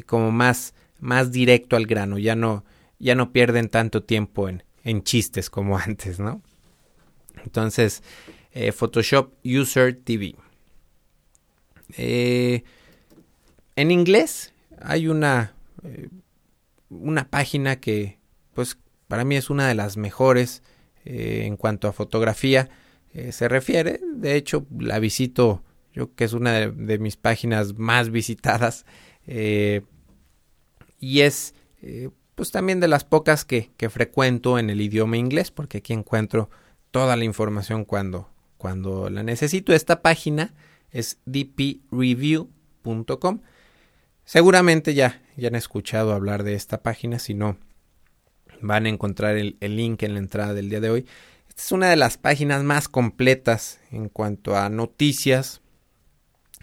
como 0.06 0.32
más 0.32 0.74
más 1.00 1.30
directo 1.30 1.76
al 1.76 1.86
grano 1.86 2.18
ya 2.18 2.34
no 2.34 2.64
ya 2.98 3.14
no 3.14 3.32
pierden 3.32 3.68
tanto 3.68 4.02
tiempo 4.02 4.48
en, 4.48 4.64
en 4.82 5.02
chistes 5.02 5.50
como 5.50 5.78
antes 5.88 6.18
no 6.18 6.42
entonces 7.44 8.02
Photoshop 8.74 9.32
User 9.44 9.94
TV 9.94 10.34
eh, 11.96 12.64
en 13.76 13.90
inglés 13.90 14.52
hay 14.80 15.08
una, 15.08 15.54
eh, 15.84 16.08
una 16.90 17.28
página 17.30 17.80
que 17.80 18.18
pues 18.54 18.76
para 19.08 19.24
mí 19.24 19.36
es 19.36 19.50
una 19.50 19.66
de 19.66 19.74
las 19.74 19.96
mejores 19.96 20.62
eh, 21.04 21.42
en 21.46 21.56
cuanto 21.56 21.88
a 21.88 21.92
fotografía 21.92 22.68
eh, 23.12 23.32
se 23.32 23.48
refiere. 23.48 24.00
De 24.14 24.36
hecho, 24.36 24.66
la 24.78 24.98
visito 24.98 25.64
yo 25.92 26.14
que 26.14 26.24
es 26.24 26.32
una 26.32 26.52
de, 26.52 26.98
mis 26.98 27.16
páginas 27.16 27.74
más 27.76 28.10
visitadas 28.12 28.86
y 31.00 31.20
es 31.20 31.54
pues 32.34 32.50
también 32.50 32.80
de 32.80 32.88
las 32.88 33.04
pocas 33.04 33.44
que, 33.44 33.70
que, 33.76 33.90
frecuento 33.90 34.58
en 34.58 34.70
el 34.70 34.80
idioma 34.80 35.16
inglés 35.16 35.50
porque 35.50 35.78
aquí 35.78 35.92
encuentro 35.92 36.48
toda 36.90 37.16
la 37.16 37.24
información 37.24 37.84
cuando, 37.84 38.30
cuando 38.56 39.10
la 39.10 39.22
necesito. 39.22 39.72
Esta 39.72 40.02
página 40.02 40.54
es 40.90 41.18
dpreview.com. 41.26 42.50
Seguramente 44.24 44.94
ya, 44.94 45.22
ya 45.36 45.48
han 45.48 45.54
escuchado 45.54 46.12
hablar 46.12 46.42
de 46.42 46.54
esta 46.54 46.82
página, 46.82 47.18
si 47.18 47.34
no, 47.34 47.58
van 48.60 48.86
a 48.86 48.88
encontrar 48.88 49.36
el, 49.36 49.56
link 49.60 50.02
en 50.02 50.14
la 50.14 50.20
entrada 50.20 50.54
del 50.54 50.70
día 50.70 50.80
de 50.80 50.90
hoy. 50.90 51.06
Esta 51.48 51.62
es 51.62 51.72
una 51.72 51.90
de 51.90 51.96
las 51.96 52.18
páginas 52.18 52.62
más 52.62 52.88
completas 52.88 53.80
en 53.90 54.08
cuanto 54.08 54.56
a 54.56 54.68
noticias 54.68 55.60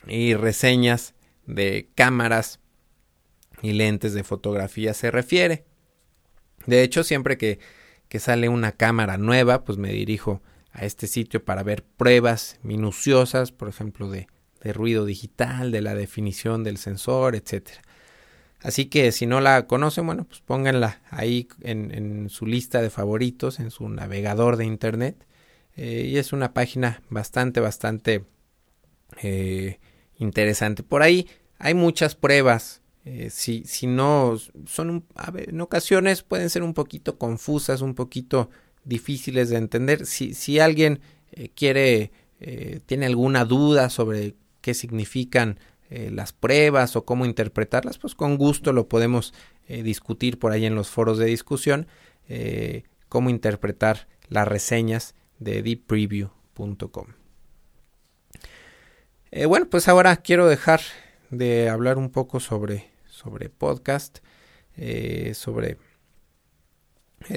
y 0.08 0.34
reseñas 0.34 1.14
de 1.46 1.90
cámaras 1.96 2.60
y 3.62 3.74
lentes 3.74 4.14
de 4.14 4.24
fotografía 4.24 4.94
se 4.94 5.12
refiere. 5.12 5.66
De 6.66 6.84
hecho, 6.84 7.03
siempre 7.03 7.38
que, 7.38 7.60
que 8.10 8.20
sale 8.20 8.50
una 8.50 8.72
cámara 8.72 9.18
nueva, 9.18 9.64
pues 9.64 9.77
me 9.77 9.92
dirijo 9.92 10.42
a 10.72 10.86
este 10.86 11.08
sitio 11.08 11.44
para 11.44 11.64
ver 11.64 11.84
pruebas 11.84 12.60
minuciosas, 12.64 13.51
por 13.51 13.70
ejemplo, 13.70 14.10
de, 14.10 14.27
de 14.62 14.74
ruido 14.74 15.05
digital, 15.05 15.72
de 15.72 15.81
la 15.81 15.96
definición 15.96 16.64
del 16.64 16.77
sensor, 16.77 17.36
etcétera. 17.36 17.81
Así 18.66 18.88
que 18.88 19.12
si 19.12 19.28
no 19.28 19.42
la 19.42 19.68
conocen, 19.68 20.08
bueno, 20.08 20.24
pues 20.24 20.42
pónganla 20.42 21.00
ahí 21.12 21.48
en, 21.62 22.30
su 22.32 22.48
lista 22.48 22.82
de 22.82 22.90
favoritos, 22.90 23.60
en 23.60 23.70
su 23.70 23.88
navegador 23.88 24.58
de 24.58 24.66
internet. 24.66 25.28
Eh, 25.78 26.10
y 26.12 26.18
es 26.18 26.34
una 26.34 26.51
página 26.51 27.04
bastante, 27.12 27.60
bastante 27.60 28.25
eh, 29.22 29.78
interesante. 30.18 30.82
Por 30.82 31.04
ahí 31.04 31.28
hay 31.60 31.75
muchas 31.75 32.16
pruebas. 32.16 32.82
Eh, 33.04 33.30
si, 33.30 33.66
si 33.66 33.86
no 33.86 34.36
son, 34.66 35.06
en 35.36 35.62
ocasiones 35.62 36.24
pueden 36.24 36.50
ser 36.50 36.64
un 36.64 36.74
poquito 36.74 37.20
confusas, 37.20 37.82
un 37.82 37.94
poquito 37.94 38.50
difíciles 38.84 39.51
de 39.51 39.58
entender. 39.58 40.08
Si, 40.08 40.34
si 40.34 40.58
alguien 40.58 41.01
quiere, 41.54 42.12
tiene 42.88 43.06
alguna 43.06 43.46
duda 43.46 43.92
sobre 43.92 44.34
qué 44.62 44.74
significan 44.74 45.60
eh, 45.92 46.10
las 46.12 46.34
pruebas 46.34 46.96
o 46.96 47.06
cómo 47.06 47.26
interpretarlas, 47.26 48.00
pues 48.00 48.16
con 48.16 48.38
gusto 48.38 48.74
lo 48.74 48.88
podemos 48.88 49.36
eh, 49.68 49.84
discutir 49.84 50.40
por 50.40 50.52
ahí 50.52 50.66
en 50.66 50.74
los 50.74 50.90
foros 50.90 51.20
de 51.20 51.28
discusión, 51.28 51.86
eh, 52.28 52.86
cómo 53.08 53.30
interpretar 53.30 54.08
las 54.28 54.48
reseñas 54.48 55.14
de 55.38 55.62
deeppreview.com. 55.62 57.08
bueno, 59.48 59.68
pues 59.70 59.88
ahora 59.88 60.16
quiero 60.18 60.48
dejar 60.48 60.82
de 61.30 61.70
hablar 61.70 62.00
un 62.00 62.10
poco 62.10 62.40
sobre, 62.40 62.90
sobre 63.08 63.50
podcast, 63.50 64.20
sobre, 65.34 65.78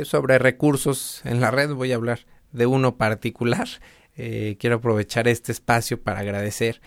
sobre 0.04 0.38
recursos 0.38 1.20
en 1.24 1.40
la 1.40 1.50
red, 1.50 1.74
voy 1.74 1.92
a 1.92 1.96
hablar 1.96 2.20
de 2.52 2.64
uno 2.64 2.96
particular. 2.96 3.68
quiero 4.14 4.76
aprovechar 4.76 5.28
este 5.28 5.52
espacio 5.52 6.00
para 6.00 6.20
agradecer 6.20 6.80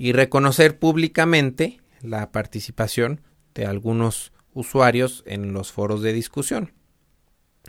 y 0.00 0.12
reconocer 0.12 0.78
públicamente 0.78 1.78
la 2.00 2.32
participación 2.32 3.20
de 3.52 3.66
algunos 3.66 4.32
usuarios 4.54 5.22
en 5.26 5.52
los 5.52 5.72
foros 5.72 6.00
de 6.00 6.14
discusión. 6.14 6.72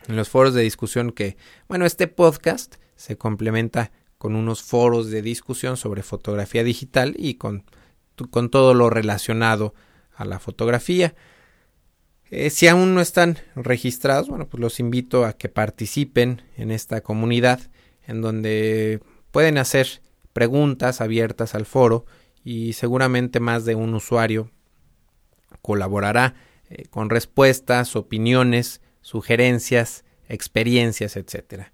En 0.08 0.16
los 0.16 0.30
foros 0.30 0.54
de 0.54 0.62
discusión 0.62 1.12
que, 1.12 1.36
bueno, 1.68 1.86
este 1.86 2.08
podcast 2.08 2.76
se 2.96 3.18
complementa 3.18 3.92
con 4.18 4.38
unos 4.38 4.64
foros 4.64 5.12
de 5.12 5.22
discusión 5.22 5.76
sobre 5.76 6.04
fotografía 6.04 6.64
digital 6.64 7.16
y 7.18 7.34
con, 7.34 7.66
con 8.30 8.50
todo 8.50 8.76
lo 8.76 8.90
relacionado 8.90 9.74
a 10.16 10.24
la 10.24 10.40
fotografía. 10.40 11.16
Eh, 12.30 12.50
si 12.50 12.70
aún 12.70 12.96
no 12.96 13.02
están 13.02 13.40
registrados, 13.58 14.30
bueno, 14.30 14.48
pues 14.48 14.62
los 14.62 14.80
invito 14.80 15.26
a 15.26 15.34
que 15.34 15.50
participen 15.50 16.44
en 16.56 16.72
esta 16.72 17.02
comunidad 17.02 17.60
en 18.08 18.22
donde 18.22 19.02
pueden 19.32 19.58
hacer 19.58 20.02
preguntas 20.32 21.02
abiertas 21.02 21.56
al 21.56 21.66
foro 21.66 22.06
y 22.44 22.74
seguramente 22.74 23.40
más 23.40 23.66
de 23.66 23.76
un 23.76 23.94
usuario 23.94 24.50
colaborará 25.62 26.36
eh, 26.70 26.86
con 26.90 27.10
respuestas, 27.10 27.96
opiniones, 27.96 28.82
sugerencias, 29.02 30.06
experiencias, 30.28 31.18
etc. 31.18 31.66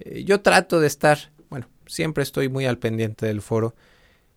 Eh, 0.00 0.24
yo 0.24 0.40
trato 0.40 0.80
de 0.80 0.86
estar, 0.86 1.32
bueno, 1.50 1.68
siempre 1.86 2.22
estoy 2.22 2.48
muy 2.48 2.66
al 2.66 2.78
pendiente 2.78 3.26
del 3.26 3.42
foro, 3.42 3.74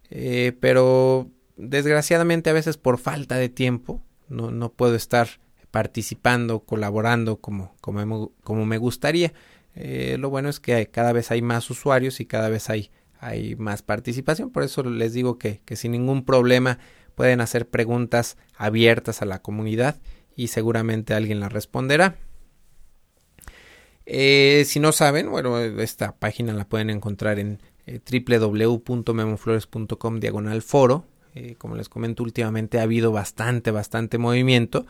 eh, 0.10 0.54
pero 0.60 1.30
desgraciadamente 1.56 2.50
a 2.50 2.54
veces 2.54 2.78
por 2.78 2.98
falta 2.98 3.36
de 3.36 3.50
tiempo 3.50 4.04
no, 4.28 4.52
no 4.52 4.72
puedo 4.74 4.96
estar 4.96 5.39
participando, 5.72 6.60
colaborando 6.62 7.38
como, 7.38 7.76
como, 7.80 8.34
como 8.44 8.65
me 8.65 8.78
gustaría. 8.78 9.34
lo 9.74 10.30
bueno 10.30 10.50
es 10.50 10.60
que 10.60 10.88
cada 10.88 11.13
vez 11.13 11.32
hay 11.32 11.41
más 11.41 11.70
usuarios 11.70 12.20
y 12.20 12.26
cada 12.26 12.50
vez 12.50 12.70
hay 12.70 12.91
hay 13.22 13.56
más 13.56 13.84
participación. 13.84 14.50
Por 14.50 14.64
eso 14.64 14.84
les 14.84 15.14
digo 15.14 15.38
que, 15.38 15.62
sin 15.76 15.94
ningún 15.94 16.26
problema 16.26 16.80
pueden 17.16 17.40
hacer 17.40 17.70
preguntas 17.70 18.36
abiertas 18.58 19.22
a 19.22 19.26
la 19.26 19.42
comunidad 19.42 20.02
y 20.36 20.48
seguramente 20.48 21.14
alguien 21.14 21.40
las 21.40 21.54
responderá. 21.54 22.18
Eh, 24.08 24.64
si 24.66 24.80
no 24.80 24.92
saben, 24.92 25.30
bueno, 25.30 25.60
esta 25.60 26.18
página 26.18 26.54
la 26.54 26.68
pueden 26.68 26.90
encontrar 26.90 27.38
en 27.38 27.62
eh, 27.86 28.00
www.memoflores.com 28.28 30.20
diagonal 30.20 30.64
foro. 30.64 31.06
Eh, 31.36 31.56
como 31.60 31.76
les 31.76 31.90
comento, 31.90 32.24
últimamente 32.24 32.80
ha 32.80 32.84
habido 32.84 33.12
bastante, 33.12 33.70
bastante 33.70 34.18
movimiento. 34.18 34.88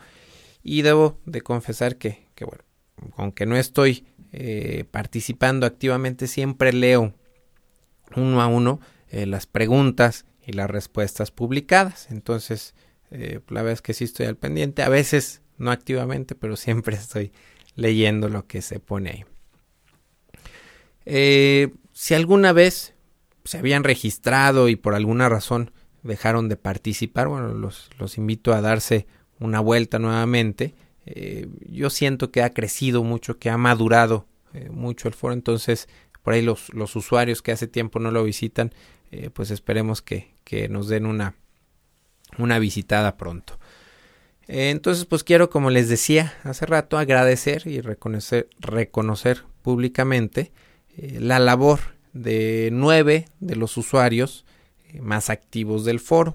Y 0.62 0.80
debo 0.80 1.18
de 1.26 1.42
confesar 1.42 1.96
que, 1.96 2.28
que 2.34 2.46
bueno, 2.46 2.64
aunque 3.16 3.44
no 3.46 3.56
estoy 3.56 4.06
participando 4.90 5.66
activamente, 5.66 6.26
siempre 6.26 6.72
leo 6.72 7.12
uno 8.20 8.42
a 8.42 8.46
uno 8.46 8.80
eh, 9.12 9.26
las 9.26 9.46
preguntas 9.46 10.24
y 10.46 10.52
las 10.52 10.70
respuestas 10.70 11.30
publicadas. 11.30 12.10
Entonces, 12.10 12.74
eh, 13.10 13.40
la 13.48 13.60
verdad 13.60 13.74
es 13.74 13.82
que 13.82 13.92
sí 13.92 14.04
estoy 14.04 14.26
al 14.26 14.36
pendiente, 14.36 14.82
a 14.82 14.88
veces 14.88 15.42
no 15.58 15.70
activamente, 15.70 16.34
pero 16.34 16.56
siempre 16.56 16.96
estoy 16.96 17.32
leyendo 17.76 18.28
lo 18.28 18.46
que 18.46 18.62
se 18.62 18.80
pone 18.80 19.10
ahí. 19.10 19.24
Eh, 21.04 21.74
si 21.92 22.14
alguna 22.14 22.52
vez 22.52 22.94
se 23.44 23.58
habían 23.58 23.84
registrado 23.84 24.68
y 24.68 24.76
por 24.76 24.94
alguna 24.94 25.28
razón 25.28 25.72
dejaron 26.02 26.48
de 26.48 26.56
participar, 26.56 27.28
bueno, 27.28 27.48
los, 27.52 27.90
los 27.98 28.16
invito 28.16 28.54
a 28.54 28.60
darse 28.60 29.06
una 29.38 29.60
vuelta 29.60 29.98
nuevamente 29.98 30.74
yo 31.68 31.90
siento 31.90 32.30
que 32.30 32.42
ha 32.42 32.50
crecido 32.50 33.02
mucho, 33.02 33.36
que 33.36 33.50
ha 33.50 33.58
madurado 33.58 34.26
mucho 34.70 35.08
el 35.08 35.14
foro, 35.14 35.34
entonces 35.34 35.88
por 36.22 36.34
ahí 36.34 36.42
los, 36.42 36.72
los 36.74 36.96
usuarios 36.96 37.42
que 37.42 37.52
hace 37.52 37.66
tiempo 37.66 37.98
no 37.98 38.10
lo 38.10 38.24
visitan, 38.24 38.72
pues 39.34 39.50
esperemos 39.50 40.00
que, 40.00 40.34
que 40.44 40.70
nos 40.70 40.88
den 40.88 41.04
una, 41.04 41.34
una 42.38 42.58
visitada 42.58 43.16
pronto. 43.16 43.58
Entonces, 44.48 45.04
pues 45.04 45.24
quiero, 45.24 45.50
como 45.50 45.70
les 45.70 45.88
decía 45.88 46.34
hace 46.42 46.66
rato, 46.66 46.98
agradecer 46.98 47.66
y 47.66 47.80
reconocer, 47.80 48.48
reconocer 48.58 49.44
públicamente 49.62 50.52
eh, 50.96 51.18
la 51.20 51.38
labor 51.38 51.80
de 52.12 52.70
nueve 52.72 53.28
de 53.40 53.56
los 53.56 53.76
usuarios 53.76 54.44
eh, 54.88 55.00
más 55.00 55.30
activos 55.30 55.84
del 55.84 56.00
foro 56.00 56.34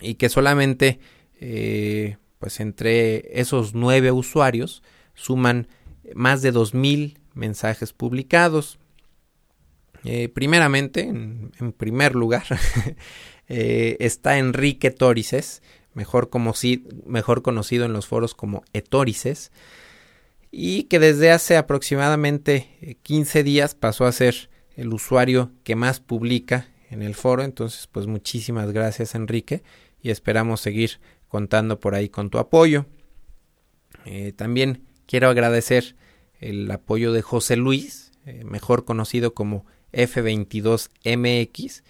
y 0.00 0.14
que 0.14 0.28
solamente, 0.28 0.98
eh, 1.40 2.16
pues 2.38 2.58
entre 2.60 3.38
esos 3.38 3.74
nueve 3.74 4.10
usuarios 4.10 4.82
suman 5.14 5.68
más 6.14 6.42
de 6.42 6.52
dos 6.52 6.74
mil 6.74 7.18
mensajes 7.34 7.92
publicados. 7.92 8.78
primeramente, 10.34 11.02
en, 11.02 11.50
primer 11.76 12.14
lugar, 12.14 12.44
está 13.48 14.38
Enrique 14.38 14.90
Torices, 14.90 15.62
mejor, 15.94 16.28
conocido 16.30 17.86
en 17.86 17.92
los 17.92 18.06
foros 18.06 18.34
como 18.34 18.64
Etorices, 18.72 19.50
y 20.50 20.84
que 20.84 20.98
desde 20.98 21.32
hace 21.32 21.56
aproximadamente 21.56 22.98
15 23.02 23.40
eh, 23.40 23.42
días 23.42 23.74
pasó 23.74 24.06
a 24.06 24.12
ser 24.12 24.50
el 24.76 24.92
usuario 24.92 25.50
que 25.64 25.74
más 25.74 26.00
publica 26.00 26.68
en 26.90 27.02
el 27.02 27.14
foro. 27.14 27.42
Entonces, 27.42 27.88
pues 27.90 28.06
muchísimas 28.06 28.70
gracias 28.70 29.14
Enrique 29.14 29.62
y 30.00 30.10
esperamos 30.10 30.60
seguir 30.60 31.00
contando 31.28 31.80
por 31.80 31.94
ahí 31.96 32.08
con 32.08 32.30
tu 32.30 32.38
apoyo. 32.38 32.86
Eh, 34.04 34.32
también 34.36 34.84
quiero 35.06 35.28
agradecer 35.28 35.96
el 36.40 36.70
apoyo 36.70 37.12
de 37.12 37.22
José 37.22 37.56
Luis, 37.56 38.12
eh, 38.26 38.44
mejor 38.44 38.84
conocido 38.84 39.34
como 39.34 39.66
F22MX, 39.92 41.82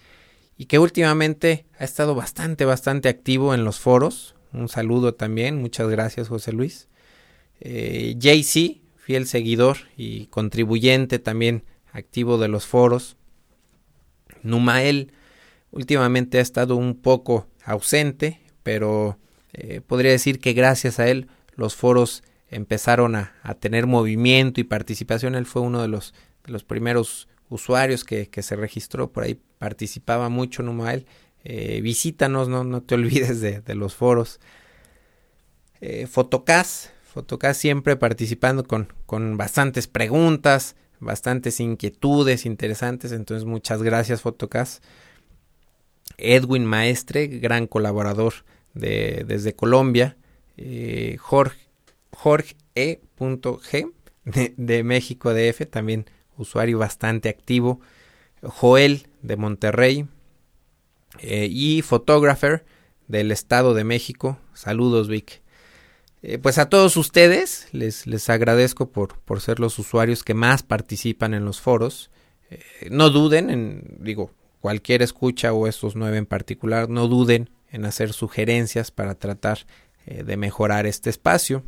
y 0.57 0.65
que 0.65 0.79
últimamente 0.79 1.65
ha 1.77 1.83
estado 1.83 2.15
bastante, 2.15 2.65
bastante 2.65 3.09
activo 3.09 3.53
en 3.53 3.65
los 3.65 3.79
foros. 3.79 4.35
Un 4.53 4.69
saludo 4.69 5.13
también, 5.13 5.61
muchas 5.61 5.89
gracias 5.89 6.29
José 6.29 6.53
Luis. 6.53 6.87
Eh, 7.59 8.15
JC, 8.17 8.81
fiel 8.95 9.27
seguidor 9.27 9.77
y 9.97 10.27
contribuyente 10.27 11.19
también 11.19 11.63
activo 11.91 12.37
de 12.37 12.47
los 12.47 12.65
foros. 12.65 13.17
Numael 14.43 15.11
últimamente 15.71 16.37
ha 16.37 16.41
estado 16.41 16.75
un 16.75 16.95
poco 16.95 17.47
ausente, 17.63 18.39
pero 18.63 19.17
eh, 19.53 19.81
podría 19.85 20.11
decir 20.11 20.39
que 20.39 20.53
gracias 20.53 20.99
a 20.99 21.07
él 21.07 21.27
los 21.55 21.75
foros 21.75 22.23
empezaron 22.49 23.15
a, 23.15 23.33
a, 23.43 23.55
tener 23.55 23.87
movimiento 23.87 24.61
y 24.61 24.63
participación. 24.63 25.35
Él 25.35 25.45
fue 25.45 25.61
uno 25.61 25.81
de 25.81 25.87
los, 25.87 26.13
los 26.45 26.63
primeros 26.63 27.27
usuarios 27.49 28.03
que, 28.03 28.29
que, 28.29 28.41
se 28.43 28.55
registró 28.55 29.11
por 29.11 29.23
ahí, 29.23 29.39
participaba 29.57 30.29
mucho 30.29 30.63
Numael. 30.63 31.05
Eh, 31.43 31.81
visítanos, 31.81 32.49
no, 32.49 32.63
no 32.63 32.81
te 32.81 32.95
olvides 32.95 33.41
de, 33.41 33.61
de 33.61 33.75
los 33.75 33.95
foros. 33.95 34.39
Eh, 35.81 36.07
Fotocast, 36.07 36.89
Fotocast 37.13 37.61
siempre 37.61 37.95
participando 37.95 38.63
con, 38.63 38.93
con 39.05 39.37
bastantes 39.37 39.87
preguntas, 39.87 40.75
bastantes 40.99 41.59
inquietudes 41.59 42.45
interesantes, 42.45 43.11
entonces 43.11 43.45
muchas 43.45 43.83
gracias 43.83 44.21
Fotocast. 44.21 44.83
Edwin 46.17 46.65
Maestre, 46.65 47.27
gran 47.27 47.67
colaborador 47.67 48.33
de, 48.73 49.25
desde 49.27 49.55
Colombia. 49.55 50.17
Eh, 50.57 51.17
Jorge, 51.19 51.64
Jorge 52.15 52.55
E. 52.75 53.01
G 53.19 53.91
de, 54.25 54.53
de 54.57 54.83
México 54.83 55.33
DF, 55.33 55.65
también 55.69 56.05
usuario 56.37 56.79
bastante 56.79 57.29
activo, 57.29 57.79
Joel 58.41 59.07
de 59.21 59.37
Monterrey 59.37 60.07
eh, 61.19 61.47
y 61.49 61.81
Photographer 61.81 62.65
del 63.07 63.31
Estado 63.31 63.73
de 63.73 63.83
México. 63.83 64.39
Saludos, 64.53 65.07
Vic. 65.07 65.41
Eh, 66.21 66.37
pues 66.39 66.57
a 66.57 66.69
todos 66.69 66.97
ustedes 66.97 67.67
les, 67.71 68.07
les 68.07 68.29
agradezco 68.29 68.89
por, 68.89 69.19
por, 69.19 69.41
ser 69.41 69.59
los 69.59 69.77
usuarios 69.77 70.23
que 70.23 70.33
más 70.33 70.63
participan 70.63 71.33
en 71.33 71.45
los 71.45 71.61
foros. 71.61 72.09
Eh, 72.49 72.59
no 72.89 73.09
duden 73.09 73.49
en, 73.49 73.97
digo, 73.99 74.31
cualquier 74.59 75.01
escucha 75.01 75.53
o 75.53 75.67
estos 75.67 75.95
nueve 75.95 76.17
en 76.17 76.25
particular, 76.25 76.89
no 76.89 77.07
duden 77.07 77.49
en 77.71 77.85
hacer 77.85 78.13
sugerencias 78.13 78.91
para 78.91 79.15
tratar 79.15 79.59
de 80.05 80.37
mejorar 80.37 80.85
este 80.85 81.09
espacio. 81.09 81.63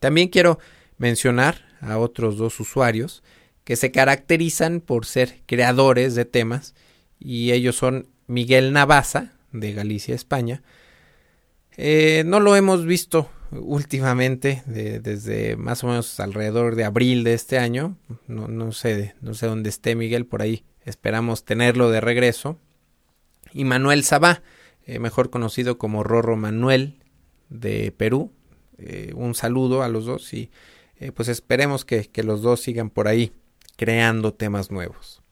También 0.00 0.28
quiero 0.28 0.58
mencionar 0.98 1.64
a 1.80 1.98
otros 1.98 2.36
dos 2.36 2.58
usuarios 2.58 3.22
que 3.64 3.76
se 3.76 3.92
caracterizan 3.92 4.80
por 4.80 5.06
ser 5.06 5.42
creadores 5.46 6.14
de 6.14 6.24
temas 6.24 6.74
y 7.18 7.52
ellos 7.52 7.76
son 7.76 8.08
Miguel 8.26 8.72
Navaza 8.72 9.32
de 9.52 9.72
Galicia, 9.72 10.14
España. 10.14 10.62
Eh, 11.76 12.24
no 12.26 12.40
lo 12.40 12.56
hemos 12.56 12.84
visto 12.84 13.30
últimamente 13.52 14.62
desde 14.66 15.56
más 15.56 15.82
o 15.82 15.88
menos 15.88 16.20
alrededor 16.20 16.76
de 16.76 16.84
abril 16.84 17.24
de 17.24 17.34
este 17.34 17.58
año. 17.58 17.96
No, 18.26 18.48
no, 18.48 18.72
sé, 18.72 19.14
no 19.20 19.34
sé 19.34 19.46
dónde 19.46 19.70
esté 19.70 19.94
Miguel 19.94 20.26
por 20.26 20.42
ahí. 20.42 20.64
Esperamos 20.84 21.44
tenerlo 21.44 21.90
de 21.90 22.00
regreso. 22.00 22.58
Y 23.52 23.64
Manuel 23.64 24.04
Sabá, 24.04 24.42
eh, 24.84 24.98
mejor 24.98 25.30
conocido 25.30 25.78
como 25.78 26.04
Rorro 26.04 26.36
Manuel 26.36 27.02
de 27.48 27.92
Perú. 27.96 28.32
Eh, 28.82 29.12
un 29.14 29.34
saludo 29.34 29.82
a 29.82 29.88
los 29.88 30.06
dos 30.06 30.32
y 30.32 30.50
eh, 30.98 31.12
pues 31.12 31.28
esperemos 31.28 31.84
que, 31.84 32.08
los 32.22 32.40
dos 32.40 32.60
sigan 32.60 32.88
por 32.90 33.08
ahí 33.08 33.32
creando 33.76 34.32
temas 34.32 34.70
nuevos. 34.70 35.22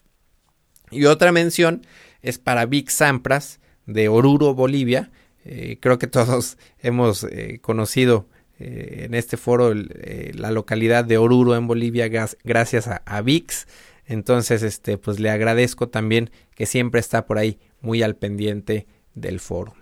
Y 0.91 1.07
otra 1.07 1.33
mención 1.33 1.87
es 2.23 2.39
para 2.39 2.67
Vic 2.67 2.91
Sampras 2.91 3.61
de 3.87 4.09
Oruro, 4.09 4.55
Bolivia. 4.55 5.11
Eh, 5.45 5.79
creo 5.81 5.99
que 5.99 6.07
todos 6.07 6.59
hemos 6.79 7.27
conocido 7.61 8.29
en 8.61 9.15
este 9.15 9.37
foro 9.37 9.73
la 9.73 10.51
localidad 10.51 11.05
de 11.05 11.17
Oruro 11.17 11.55
en 11.55 11.69
Bolivia 11.69 12.09
gracias 12.43 12.89
a, 12.89 13.03
a, 13.07 13.23
VIX. 13.23 13.69
Entonces, 14.05 14.65
este, 14.65 14.99
pues 14.99 15.21
le 15.21 15.31
agradezco 15.31 15.89
también 15.89 16.31
que 16.57 16.67
siempre 16.67 16.99
está 16.99 17.25
por 17.25 17.39
ahí 17.39 17.61
muy 17.81 18.03
al 18.03 18.17
pendiente 18.17 18.89
del 19.15 19.39
foro. 19.39 19.75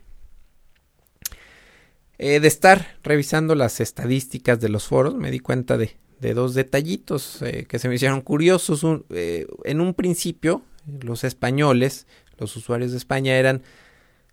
Eh, 2.19 2.41
de 2.41 2.49
estar 2.49 2.97
revisando 3.03 3.55
las 3.55 3.81
estadísticas 3.81 4.59
de 4.61 4.71
los 4.71 4.87
foros, 4.87 5.15
me 5.15 5.31
di 5.31 5.39
cuenta 5.39 5.77
de, 5.77 5.97
dos 6.35 6.55
detallitos 6.55 7.43
eh, 7.43 7.67
que 7.69 7.79
se 7.79 7.89
me 7.89 7.97
hicieron 7.97 8.23
curiosos. 8.23 8.85
Eh, 9.11 9.47
en 9.65 9.81
un 9.81 9.93
principio, 9.93 10.63
los 11.03 11.25
españoles, 11.25 12.07
los 12.39 12.57
usuarios 12.57 12.93
de 12.93 12.99
España 12.99 13.37
eran 13.37 13.63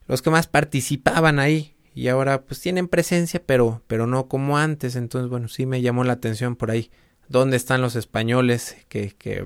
los 0.08 0.22
que 0.22 0.30
más 0.30 0.48
participaban 0.48 1.39
ahí 1.39 1.76
y 1.93 2.08
ahora 2.08 2.43
pues 2.43 2.62
tienen 2.62 2.88
presencia, 2.88 3.41
pero, 3.46 3.84
pero 3.88 4.08
no 4.08 4.28
como 4.28 4.58
antes. 4.58 4.96
Entonces, 4.96 5.30
bueno, 5.30 5.50
sí 5.50 5.65
me 5.65 5.82
llamó 5.82 6.04
la 6.04 6.13
atención 6.13 6.56
por 6.56 6.72
ahí. 6.72 6.89
¿Dónde 7.28 7.58
están 7.58 7.82
los 7.82 7.96
españoles 7.96 8.78
que, 8.88 9.13
que 9.17 9.46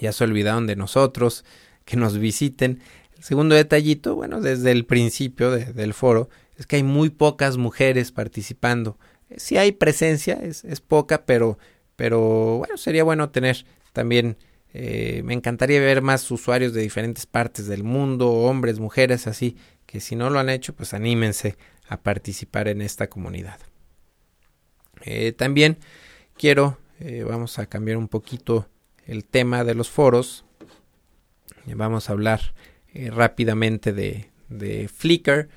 ya 0.00 0.12
se 0.12 0.24
olvidaron 0.24 0.66
de 0.66 0.76
nosotros, 0.76 1.44
que 1.86 1.96
nos 1.96 2.18
visiten? 2.18 2.80
El 3.16 3.24
segundo 3.24 3.54
detallito, 3.54 4.14
bueno, 4.14 4.40
desde 4.40 4.70
el 4.70 4.84
principio 4.84 5.50
del 5.50 5.94
foro, 5.94 6.28
es 6.58 6.66
que 6.66 6.76
hay 6.76 6.82
muy 6.82 7.08
pocas 7.08 7.56
mujeres 7.56 8.10
participando. 8.12 8.98
Sí 9.36 9.56
hay 9.56 9.72
presencia, 9.72 10.34
es, 10.34 10.64
es 10.64 10.80
poca, 10.80 11.24
pero, 11.24 11.56
pero 11.96 12.58
bueno, 12.58 12.76
sería 12.76 13.04
bueno 13.04 13.30
tener 13.30 13.64
también, 13.92 14.36
eh, 14.74 15.22
me 15.24 15.34
encantaría 15.34 15.80
ver 15.80 16.02
más 16.02 16.28
usuarios 16.30 16.72
de 16.72 16.82
diferentes 16.82 17.26
partes 17.26 17.68
del 17.68 17.84
mundo, 17.84 18.30
hombres, 18.30 18.80
mujeres, 18.80 19.28
así, 19.28 19.56
que 19.86 20.00
si 20.00 20.16
no 20.16 20.30
lo 20.30 20.40
han 20.40 20.50
hecho, 20.50 20.74
pues 20.74 20.94
anímense 20.94 21.56
a 21.88 22.00
participar 22.00 22.66
en 22.66 22.82
esta 22.82 23.08
comunidad. 23.08 23.60
Eh, 25.02 25.32
también 25.32 25.78
quiero, 26.36 26.78
eh, 26.98 27.24
vamos 27.26 27.60
a 27.60 27.66
cambiar 27.66 27.98
un 27.98 28.08
poquito 28.08 28.68
el 29.06 29.24
tema 29.24 29.62
de 29.62 29.74
los 29.74 29.88
foros. 29.90 30.44
Vamos 31.66 32.08
a 32.08 32.12
hablar 32.14 32.54
rápidamente 32.94 33.92
de, 33.92 34.30
de 34.48 34.88
Flickr. 34.88 35.48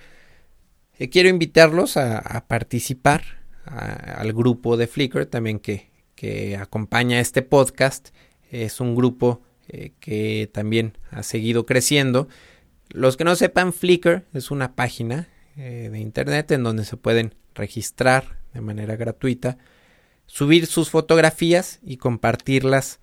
Eh, 1.02 1.10
quiero 1.10 1.30
invitarlos 1.30 1.98
a, 1.98 2.46
participar 2.48 3.24
al 3.66 4.34
grupo 4.34 4.78
de 4.78 4.86
Flickr 4.86 5.26
también 5.26 5.58
que, 5.58 5.90
que, 6.14 6.58
acompaña 6.58 7.20
este 7.20 7.42
podcast. 7.42 8.10
Es 8.52 8.80
un 8.80 8.96
grupo 8.96 9.42
eh, 9.68 9.94
que 10.00 10.48
también 10.54 11.00
ha 11.10 11.24
seguido 11.24 11.66
creciendo. 11.66 12.28
Los 12.90 13.18
que 13.18 13.24
no 13.24 13.36
sepan, 13.36 13.74
Flickr 13.74 14.26
es 14.32 14.52
una 14.52 14.76
página 14.76 15.28
eh, 15.58 15.90
de 15.92 16.00
internet 16.00 16.52
en 16.52 16.62
donde 16.62 16.86
se 16.86 16.98
pueden 16.98 17.34
registrar 17.56 18.38
de 18.54 18.62
manera 18.62 18.96
gratuita, 18.96 19.58
subir 20.28 20.68
sus 20.68 20.92
fotografías 20.92 21.80
y 21.82 21.98
compartirlas 21.98 23.00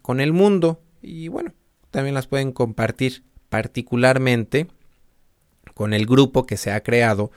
con 0.00 0.20
el 0.20 0.32
mundo. 0.32 0.80
Y 1.02 1.28
bueno, 1.28 1.52
también 1.90 2.14
las 2.14 2.28
pueden 2.28 2.52
compartir 2.52 3.24
particularmente 3.50 4.68
con 5.74 5.94
el 5.94 6.06
grupo 6.06 6.46
que 6.46 6.56
se 6.56 6.72
ha 6.72 6.82
creado 6.82 7.30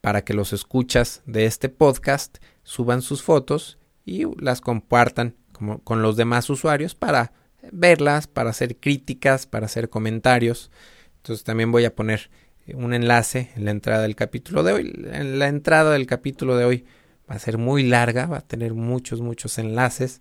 para 0.00 0.24
que 0.24 0.34
los 0.34 0.52
escuchas 0.52 1.22
de 1.26 1.46
este 1.46 1.68
podcast 1.68 2.38
suban 2.62 3.02
sus 3.02 3.22
fotos 3.22 3.78
y 4.04 4.24
las 4.40 4.60
compartan 4.60 5.36
como 5.52 5.78
con 5.80 6.02
los 6.02 6.16
demás 6.16 6.50
usuarios 6.50 6.94
para 6.94 7.32
verlas, 7.70 8.26
para 8.26 8.50
hacer 8.50 8.76
críticas, 8.76 9.46
para 9.46 9.66
hacer 9.66 9.88
comentarios. 9.88 10.70
Entonces 11.18 11.44
también 11.44 11.70
voy 11.70 11.84
a 11.84 11.94
poner 11.94 12.30
un 12.74 12.94
enlace 12.94 13.50
en 13.56 13.64
la 13.64 13.70
entrada 13.70 14.02
del 14.02 14.16
capítulo 14.16 14.62
de 14.62 14.72
hoy. 14.72 14.92
La 14.92 15.48
entrada 15.48 15.92
del 15.92 16.06
capítulo 16.06 16.56
de 16.56 16.64
hoy 16.64 16.84
va 17.30 17.36
a 17.36 17.38
ser 17.38 17.58
muy 17.58 17.84
larga, 17.84 18.26
va 18.26 18.38
a 18.38 18.46
tener 18.46 18.74
muchos, 18.74 19.20
muchos 19.20 19.58
enlaces, 19.58 20.20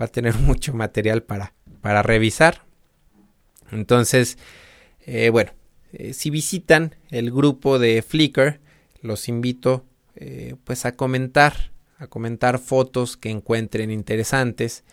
va 0.00 0.06
a 0.06 0.08
tener 0.08 0.34
mucho 0.38 0.74
material 0.74 1.22
para, 1.22 1.54
para 1.80 2.02
revisar. 2.02 2.62
Entonces, 3.70 4.38
eh, 5.06 5.30
bueno, 5.30 5.52
eh, 5.94 6.12
si 6.12 6.30
visitan 6.30 6.94
el 7.10 7.30
grupo 7.30 7.78
de 7.78 8.02
Flickr, 8.02 8.60
los 9.00 9.28
invito 9.28 9.84
eh, 10.16 10.56
pues 10.64 10.86
a 10.86 10.96
comentar, 10.96 11.72
a 11.98 12.06
comentar 12.06 12.58
fotos 12.58 13.16
que 13.16 13.30
encuentren 13.30 13.90
interesantes, 13.90 14.84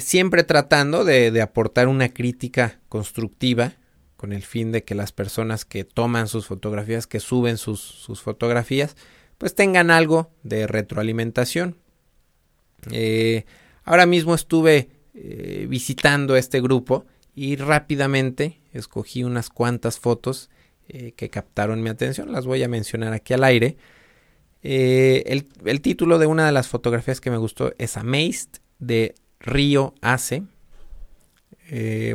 siempre 0.00 0.42
tratando 0.42 1.04
de, 1.04 1.40
aportar 1.40 1.86
una 1.86 2.08
crítica 2.08 2.80
constructiva 2.88 3.74
con 4.16 4.32
el 4.32 4.42
fin 4.42 4.72
de 4.72 4.82
que 4.82 4.96
las 4.96 5.12
personas 5.12 5.64
que 5.64 5.84
toman 5.84 6.26
sus 6.26 6.46
fotografías, 6.46 7.06
que 7.06 7.20
suben 7.20 7.56
sus, 7.56 7.80
sus 7.80 8.20
fotografías, 8.20 8.96
pues 9.38 9.54
tengan 9.54 9.90
algo 9.90 10.30
de 10.42 10.66
retroalimentación. 10.66 11.76
Eh, 12.90 13.44
ahora 13.84 14.06
mismo 14.06 14.34
estuve 14.34 14.88
eh, 15.14 15.66
visitando 15.68 16.36
este 16.36 16.60
grupo 16.60 17.04
y 17.34 17.56
rápidamente 17.56 18.60
escogí 18.78 19.24
unas 19.24 19.50
cuantas 19.50 19.98
fotos 19.98 20.50
eh, 20.88 21.12
que 21.12 21.30
captaron 21.30 21.82
mi 21.82 21.90
atención, 21.90 22.32
las 22.32 22.46
voy 22.46 22.62
a 22.62 22.68
mencionar 22.68 23.12
aquí 23.12 23.34
al 23.34 23.44
aire. 23.44 23.76
El, 24.62 25.46
el, 25.64 25.80
título 25.80 26.18
de 26.18 26.26
una 26.26 26.44
de 26.44 26.50
las 26.50 26.66
fotografías 26.66 27.20
que 27.20 27.30
me 27.30 27.36
gustó 27.36 27.72
es 27.78 27.96
Amazed 27.96 28.48
de 28.80 29.14
Río 29.38 29.94
Ace. 30.00 30.42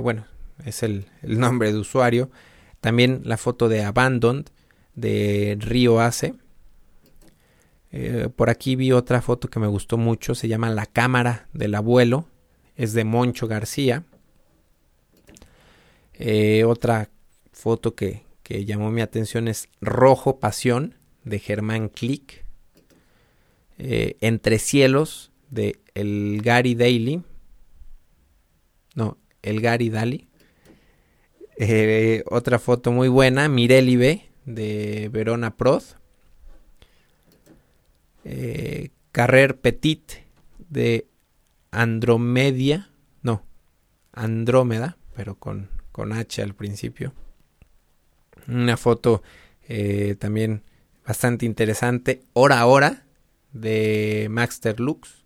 bueno, 0.02 0.26
es 0.65 0.84
el, 0.84 1.06
nombre 1.21 1.71
de 1.71 1.80
usuario. 1.80 2.30
También 2.80 3.21
la 3.24 3.38
foto 3.38 3.69
de 3.69 3.84
Abandoned 3.84 4.45
de 4.95 5.58
Río 5.60 6.00
Ace. 6.00 6.34
Eh, 7.91 8.30
por 8.36 8.50
aquí 8.50 8.76
vi 8.76 8.91
otra 8.91 9.21
foto 9.21 9.50
que 9.50 9.60
me 9.60 9.67
gustó 9.67 9.97
mucho, 9.97 10.34
se 10.34 10.47
llama 10.47 10.69
La 10.69 10.86
cámara 10.86 11.47
del 11.54 11.76
abuelo, 11.76 12.26
es 12.76 12.93
de 12.93 13.04
Moncho 13.04 13.47
García. 13.47 14.04
Eh, 16.24 16.66
otra 16.66 17.10
foto 17.52 17.96
que, 17.96 18.22
llamó 18.48 18.92
mi 18.92 19.02
atención 19.02 19.48
es 19.48 19.70
Rojo 19.80 20.40
Pasión 20.40 20.94
de 21.24 21.40
Germán 21.40 21.90
Click. 21.90 22.46
Eh, 23.80 24.18
Entre 24.22 24.60
Cielos 24.60 25.32
de 25.50 25.80
El 25.96 26.42
Gary 26.44 26.76
Daily. 26.76 27.24
No, 28.94 29.18
El 29.42 29.62
Gary 29.62 29.90
Daly. 29.90 30.28
Eh, 31.58 32.24
otra 32.30 32.60
foto 32.60 32.92
muy 32.92 33.08
buena, 33.08 33.50
Mirelibe 33.50 34.30
de 34.46 35.10
Verona 35.12 35.58
Prod. 35.58 35.84
Eh, 38.26 38.90
Carrer 39.12 39.60
Petit 39.60 40.12
de 40.70 41.08
Andromedia, 41.72 42.92
no, 43.24 43.44
Andrómeda, 44.12 44.98
pero 45.16 45.34
con, 45.34 45.81
con 45.92 46.14
H 46.14 46.42
al 46.42 46.56
principio. 46.56 47.14
Una 48.48 48.78
foto 48.78 49.22
eh, 49.68 50.16
también 50.20 50.64
bastante 51.06 51.46
interesante, 51.46 52.24
Hora 52.34 52.60
a 52.60 52.66
Hora 52.66 53.06
de 53.54 54.28
Maxter 54.30 54.80
Lux. 54.80 55.22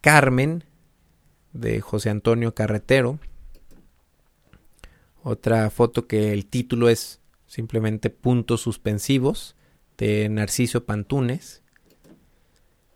Carmen 0.00 0.64
de 1.52 1.80
José 1.80 2.10
Antonio 2.10 2.54
Carretero. 2.54 3.18
Otra 5.22 5.70
foto 5.70 6.06
que 6.06 6.32
el 6.32 6.46
título 6.46 6.88
es 6.88 7.20
simplemente 7.46 8.10
puntos 8.10 8.62
suspensivos 8.62 9.56
de 9.98 10.28
Narciso 10.28 10.84
Pantunes. 10.84 11.62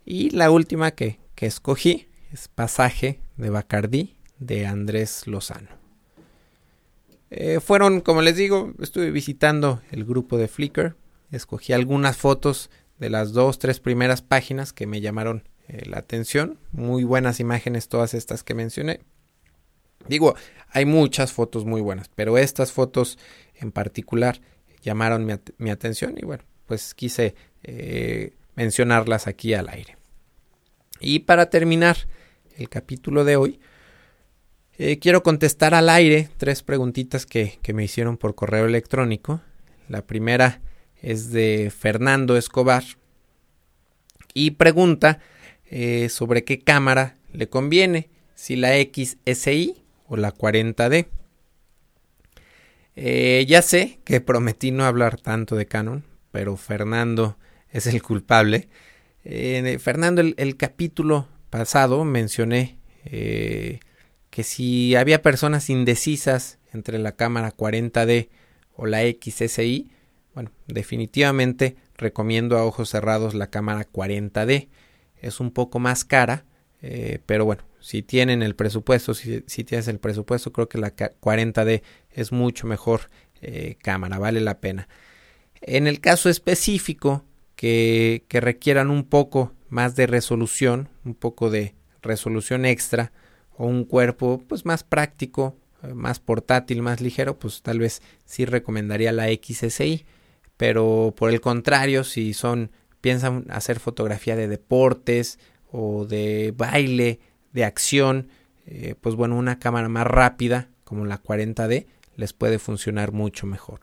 Y 0.04 0.30
la 0.30 0.50
última 0.50 0.92
que, 0.92 1.18
que 1.34 1.46
escogí 1.46 2.08
es 2.32 2.48
Pasaje 2.48 3.20
de 3.36 3.50
Bacardí 3.50 4.16
de 4.38 4.66
Andrés 4.66 5.26
Lozano. 5.26 5.68
Eh, 7.30 7.60
fueron, 7.60 8.00
como 8.00 8.22
les 8.22 8.36
digo, 8.36 8.74
estuve 8.80 9.10
visitando 9.10 9.82
el 9.90 10.04
grupo 10.04 10.38
de 10.38 10.48
Flickr. 10.48 10.96
Escogí 11.30 11.72
algunas 11.72 12.16
fotos 12.16 12.70
de 12.98 13.10
las 13.10 13.32
dos, 13.32 13.58
tres 13.58 13.80
primeras 13.80 14.22
páginas 14.22 14.72
que 14.72 14.86
me 14.86 15.00
llamaron 15.00 15.48
eh, 15.68 15.82
la 15.86 15.98
atención. 15.98 16.58
Muy 16.72 17.04
buenas 17.04 17.40
imágenes 17.40 17.88
todas 17.88 18.14
estas 18.14 18.44
que 18.44 18.54
mencioné. 18.54 19.00
Digo, 20.08 20.34
hay 20.68 20.84
muchas 20.84 21.32
fotos 21.32 21.64
muy 21.64 21.80
buenas, 21.80 22.08
pero 22.14 22.38
estas 22.38 22.72
fotos 22.72 23.18
en 23.54 23.72
particular 23.72 24.40
llamaron 24.82 25.26
mi, 25.58 25.70
atención 25.70 26.14
y 26.18 26.26
bueno, 26.26 26.44
pues 26.66 26.94
quise 26.94 27.34
eh, 27.62 28.34
mencionarlas 28.54 29.26
aquí 29.26 29.54
al 29.54 29.68
aire. 29.68 29.96
Y 31.00 31.20
para 31.20 31.50
terminar 31.50 31.96
el 32.56 32.68
capítulo 32.68 33.24
de 33.24 33.36
hoy, 33.36 33.60
eh, 34.76 34.98
quiero 34.98 35.22
contestar 35.22 35.72
al 35.72 35.88
aire 35.88 36.28
tres 36.36 36.64
preguntitas 36.64 37.26
que, 37.26 37.60
me 37.72 37.84
hicieron 37.84 38.16
por 38.16 38.34
correo 38.34 38.66
electrónico. 38.66 39.40
La 39.88 40.02
primera 40.02 40.60
es 41.00 41.30
de 41.30 41.72
Fernando 41.76 42.36
Escobar 42.36 42.82
y 44.32 44.52
pregunta 44.52 45.20
eh, 45.70 46.08
sobre 46.08 46.42
qué 46.42 46.58
cámara 46.58 47.16
le 47.32 47.48
conviene, 47.48 48.08
si 48.34 48.56
la 48.56 48.70
XSI 48.70 49.76
o 50.08 50.16
la 50.16 50.34
40D. 50.34 51.06
Eh, 52.96 53.44
ya 53.48 53.62
sé 53.62 54.00
que 54.04 54.20
prometí 54.20 54.72
no 54.72 54.84
hablar 54.84 55.20
tanto 55.20 55.54
de 55.54 55.66
Canon, 55.66 56.04
pero 56.32 56.56
Fernando 56.56 57.36
es 57.70 57.86
el 57.86 58.02
culpable. 58.02 58.68
Fernando, 59.78 60.20
el, 60.20 60.56
capítulo 60.56 61.28
pasado 61.48 62.04
mencioné 62.04 62.78
que 64.34 64.42
si 64.42 64.96
había 64.96 65.22
personas 65.22 65.70
indecisas 65.70 66.58
entre 66.72 66.98
la 66.98 67.12
cámara 67.12 67.56
40D 67.56 68.30
o 68.74 68.84
la 68.84 69.02
XSI, 69.02 69.92
bueno, 70.34 70.50
definitivamente 70.66 71.76
recomiendo 71.96 72.58
a 72.58 72.64
ojos 72.64 72.88
cerrados 72.88 73.34
la 73.34 73.50
cámara 73.50 73.86
40D. 73.88 74.70
Es 75.18 75.38
un 75.38 75.52
poco 75.52 75.78
más 75.78 76.04
cara, 76.04 76.46
pero 77.26 77.44
bueno, 77.44 77.62
si 77.78 78.02
tienen 78.02 78.42
el 78.42 78.56
presupuesto, 78.56 79.14
si, 79.14 79.40
tienes 79.42 79.86
el 79.86 80.00
presupuesto, 80.00 80.52
creo 80.52 80.68
que 80.68 80.78
la 80.78 80.96
40D 80.96 81.82
es 82.10 82.32
mucho 82.32 82.66
mejor 82.66 83.10
eh, 83.40 83.76
cámara, 83.82 84.18
vale 84.18 84.40
la 84.40 84.58
pena. 84.58 84.88
En 85.60 85.86
el 85.86 86.00
caso 86.00 86.28
específico 86.28 87.24
que 87.54 88.24
requieran 88.28 88.90
un 88.90 89.04
poco 89.04 89.52
más 89.68 89.94
de 89.94 90.08
resolución, 90.08 90.88
un 91.04 91.14
poco 91.14 91.50
de 91.50 91.76
resolución 92.02 92.64
extra 92.64 93.12
o 93.56 93.66
un 93.66 93.84
cuerpo 93.84 94.42
pues 94.46 94.64
más 94.64 94.84
práctico, 94.84 95.56
eh, 95.82 95.94
más 95.94 96.20
portátil, 96.20 96.82
más 96.82 97.00
ligero, 97.00 97.38
pues 97.38 97.62
tal 97.62 97.78
vez 97.78 98.02
sí 98.24 98.44
recomendaría 98.44 99.12
la 99.12 99.26
XSI, 99.26 100.04
pero 100.56 101.14
por 101.16 101.30
el 101.30 101.40
contrario, 101.40 102.04
si 102.04 102.34
son 102.34 102.70
piensan 103.00 103.44
hacer 103.50 103.80
fotografía 103.80 104.34
de 104.34 104.48
deportes 104.48 105.38
o 105.70 106.06
de 106.06 106.54
baile 106.56 107.20
de 107.52 107.64
acción, 107.64 108.28
eh, 108.66 108.94
pues 109.00 109.14
bueno, 109.14 109.36
una 109.36 109.58
cámara 109.58 109.88
más 109.88 110.06
rápida 110.06 110.68
como 110.84 111.04
la 111.04 111.22
40D 111.22 111.86
les 112.16 112.32
puede 112.32 112.58
funcionar 112.58 113.12
mucho 113.12 113.46
mejor. 113.46 113.80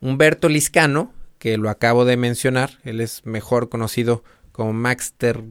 Humberto 0.00 0.48
Liscano, 0.48 1.12
que 1.38 1.56
lo 1.56 1.70
acabo 1.70 2.04
de 2.04 2.16
mencionar, 2.16 2.78
él 2.82 3.00
es 3.00 3.24
mejor 3.24 3.68
conocido 3.68 4.24
como 4.50 4.72
Master, 4.72 5.44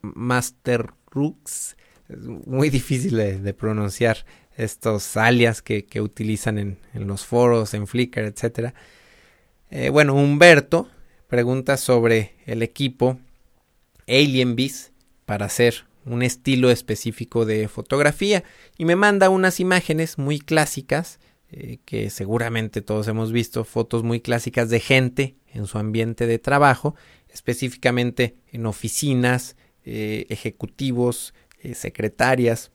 Master 0.00 0.90
Rux, 1.10 1.76
es 2.12 2.46
muy 2.46 2.70
difícil 2.70 3.16
de, 3.16 3.54
pronunciar 3.54 4.24
estos 4.56 5.16
alias 5.16 5.62
que, 5.62 6.00
utilizan 6.00 6.58
en, 6.58 6.78
los 6.94 7.24
foros, 7.24 7.74
en 7.74 7.86
Flickr, 7.86 8.20
etc. 8.20 8.74
Eh, 9.70 9.90
bueno, 9.90 10.14
Humberto 10.14 10.88
pregunta 11.28 11.76
sobre 11.76 12.34
el 12.46 12.62
equipo 12.62 13.18
Alien 14.06 14.54
Beast 14.56 14.92
para 15.24 15.46
hacer 15.46 15.86
un 16.04 16.22
estilo 16.22 16.70
específico 16.70 17.44
de 17.46 17.68
fotografía 17.68 18.44
y 18.76 18.84
me 18.84 18.96
manda 18.96 19.30
unas 19.30 19.60
imágenes 19.60 20.18
muy 20.18 20.40
clásicas 20.40 21.20
eh, 21.54 21.78
que 21.84 22.08
seguramente 22.08 22.80
todos 22.80 23.08
hemos 23.08 23.30
visto, 23.30 23.64
fotos 23.64 24.02
muy 24.02 24.20
clásicas 24.20 24.70
de 24.70 24.80
gente 24.80 25.36
en 25.52 25.66
su 25.66 25.76
ambiente 25.76 26.26
de 26.26 26.38
trabajo, 26.38 26.94
específicamente 27.28 28.36
en 28.52 28.64
oficinas, 28.64 29.56
eh, 29.84 30.24
ejecutivos, 30.30 31.34
eh, 31.62 31.74
secretarias, 31.74 32.70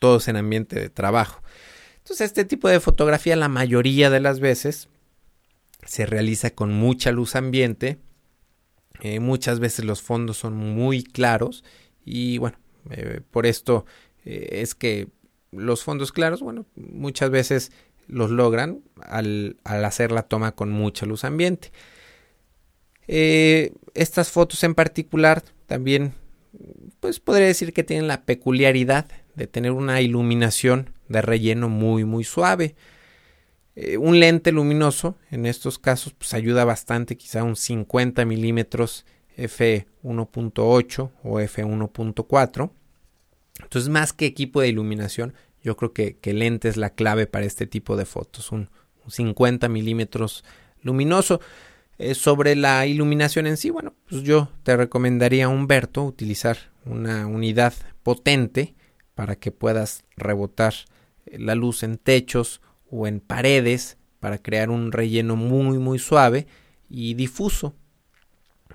todos 0.00 0.28
en 0.28 0.36
ambiente 0.36 0.78
de 0.78 0.88
trabajo. 0.88 1.42
Entonces 1.98 2.26
este 2.26 2.44
tipo 2.44 2.68
de 2.68 2.80
fotografía 2.80 3.36
la 3.36 3.48
mayoría 3.48 4.10
de 4.10 4.20
las 4.20 4.40
veces 4.40 4.88
se 5.86 6.06
realiza 6.06 6.50
con 6.50 6.72
mucha 6.72 7.12
luz 7.12 7.36
ambiente. 7.36 7.98
Eh, 9.00 9.20
muchas 9.20 9.60
veces 9.60 9.84
los 9.84 10.02
fondos 10.02 10.36
son 10.36 10.54
muy 10.54 11.02
claros 11.02 11.64
y 12.04 12.38
bueno, 12.38 12.58
eh, 12.90 13.20
por 13.30 13.46
esto 13.46 13.84
eh, 14.24 14.60
es 14.62 14.74
que 14.74 15.08
los 15.50 15.82
fondos 15.82 16.12
claros, 16.12 16.40
bueno, 16.40 16.66
muchas 16.76 17.30
veces 17.30 17.72
los 18.06 18.30
logran 18.30 18.82
al, 19.00 19.58
hacer 19.64 20.12
la 20.12 20.22
toma 20.22 20.52
con 20.52 20.70
mucha 20.70 21.06
luz 21.06 21.24
ambiente. 21.24 21.72
estas 23.06 24.30
fotos 24.30 24.62
en 24.64 24.74
particular 24.74 25.42
también, 25.66 26.14
pues 27.00 27.20
podría 27.20 27.46
decir 27.46 27.72
que 27.72 27.84
tienen 27.84 28.08
la 28.08 28.24
peculiaridad 28.24 29.06
de 29.34 29.46
tener 29.46 29.72
una 29.72 30.00
iluminación 30.00 30.90
de 31.08 31.22
relleno 31.22 31.68
muy 31.68 32.04
muy 32.04 32.24
suave. 32.24 32.74
Eh, 33.74 33.96
un 33.96 34.20
lente 34.20 34.52
luminoso 34.52 35.16
en 35.30 35.46
estos 35.46 35.78
casos 35.78 36.12
pues 36.12 36.34
ayuda 36.34 36.64
bastante, 36.64 37.16
quizá 37.16 37.42
un 37.42 37.56
50 37.56 38.24
milímetros 38.24 39.06
f1.8 39.36 41.10
o 41.22 41.40
f1.4. 41.40 42.70
Entonces 43.62 43.88
más 43.88 44.12
que 44.12 44.26
equipo 44.26 44.60
de 44.60 44.68
iluminación, 44.68 45.34
yo 45.62 45.76
creo 45.76 45.92
que, 45.92 46.16
que 46.18 46.34
lente 46.34 46.68
es 46.68 46.76
la 46.76 46.90
clave 46.90 47.26
para 47.26 47.46
este 47.46 47.66
tipo 47.66 47.96
de 47.96 48.04
fotos, 48.04 48.52
un, 48.52 48.68
50 49.08 49.68
milímetros 49.68 50.44
luminoso. 50.82 51.40
Eh, 52.02 52.14
sobre 52.14 52.56
la 52.56 52.86
iluminación 52.86 53.46
en 53.46 53.56
sí, 53.56 53.70
bueno, 53.70 53.94
pues 54.08 54.22
yo 54.22 54.48
te 54.64 54.76
recomendaría, 54.76 55.48
Humberto, 55.48 56.04
utilizar 56.04 56.56
una 56.84 57.26
unidad 57.26 57.74
potente 58.02 58.74
para 59.14 59.36
que 59.36 59.52
puedas 59.52 60.04
rebotar 60.16 60.74
la 61.26 61.54
luz 61.54 61.82
en 61.82 61.98
techos 61.98 62.60
o 62.90 63.06
en 63.06 63.20
paredes 63.20 63.98
para 64.20 64.38
crear 64.38 64.70
un 64.70 64.92
relleno 64.92 65.36
muy 65.36 65.78
muy 65.78 65.98
suave 65.98 66.46
y 66.88 67.14
difuso. 67.14 67.74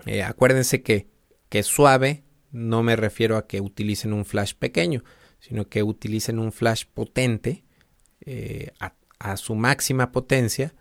Eh, 0.06 0.24
acuérdense 0.24 0.82
que, 0.82 1.08
que 1.50 1.64
suave 1.64 2.24
no 2.52 2.84
me 2.84 2.96
refiero 2.96 3.38
a 3.38 3.48
que 3.48 3.62
utilicen 3.62 4.14
un 4.14 4.26
flash 4.26 4.54
pequeño, 4.54 5.04
sino 5.40 5.68
que 5.68 5.84
utilicen 5.84 6.40
un 6.40 6.52
flash 6.52 6.86
potente 6.94 7.64
eh, 8.22 8.72
a, 8.80 8.94
su 9.38 9.56
máxima 9.56 10.12
potencia, 10.12 10.74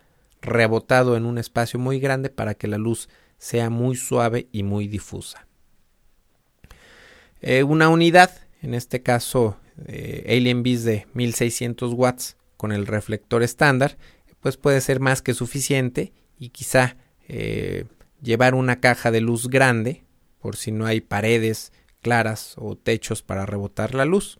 rebotado 0.47 1.17
en 1.17 1.27
un 1.27 1.39
espacio 1.39 1.79
muy 1.79 2.01
grande 2.01 2.31
para 2.31 2.55
que 2.55 2.67
la 2.69 2.79
luz 2.79 3.09
sea 3.39 3.69
muy 3.69 3.97
suave 3.97 4.49
y 4.53 4.63
muy 4.63 4.89
difusa. 4.89 5.47
Eh, 7.43 7.63
una 7.63 7.89
unidad, 7.89 8.31
en 8.63 8.75
este 8.75 9.03
caso 9.03 9.59
Alien 10.27 10.63
Beast 10.63 10.85
de 10.85 11.07
1600 11.13 11.93
watts, 11.93 12.37
con 12.57 12.73
el 12.73 12.87
reflector 12.87 13.43
estándar, 13.43 13.97
pues 14.41 14.57
puede 14.57 14.81
ser 14.81 15.01
más 15.01 15.23
que 15.23 15.35
suficiente 15.35 16.13
y 16.39 16.51
quizá 16.51 16.97
eh, 17.29 17.85
llevar 18.23 18.55
una 18.55 18.81
caja 18.81 19.11
de 19.11 19.21
luz 19.21 19.49
grande 19.49 20.05
por 20.41 20.57
si 20.57 20.71
no 20.73 20.87
hay 20.87 21.01
paredes 21.01 21.73
claras 22.03 22.55
o 22.57 22.77
techos 22.77 23.23
para 23.23 23.47
rebotar 23.47 23.95
la 23.95 24.05
luz. 24.05 24.39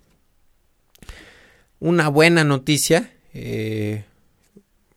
Una 1.81 2.09
buena 2.09 2.45
noticia, 2.45 3.13
eh, 3.35 4.05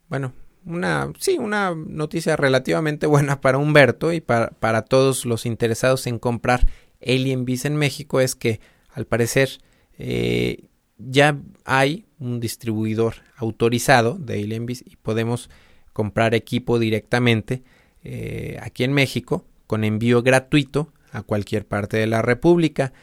bueno, 0.08 0.34
una, 0.70 1.12
sí, 1.20 1.38
una 1.38 1.76
noticia 1.76 2.36
relativamente 2.36 3.08
buena 3.08 3.42
para 3.42 3.58
Humberto 3.58 4.14
y 4.14 4.22
para, 4.22 4.52
para 4.52 4.84
todos 4.84 5.26
los 5.26 5.46
interesados 5.46 6.08
en 6.08 6.20
comprar 6.20 6.66
Alien 7.02 7.46
Bees 7.46 7.66
en 7.66 7.76
México 7.76 8.22
es 8.22 8.36
que 8.36 8.60
al 8.94 9.06
parecer 9.06 9.50
eh, 9.98 10.66
ya 10.98 11.38
hay 11.66 12.06
un 12.20 12.40
distribuidor 12.40 13.16
autorizado 13.38 14.18
de 14.20 14.44
Alienbis 14.44 14.84
y 14.86 14.98
podemos 14.98 15.50
comprar 15.94 16.36
equipo 16.36 16.78
directamente 16.80 17.64
eh, 18.04 18.58
aquí 18.62 18.84
en 18.84 18.94
México 18.94 19.46
con 19.68 19.84
envío 19.84 20.22
gratuito 20.22 20.92
a 21.12 21.24
cualquier 21.24 21.66
parte 21.66 21.98
de 21.98 22.08
la 22.08 22.22
República. 22.22 22.94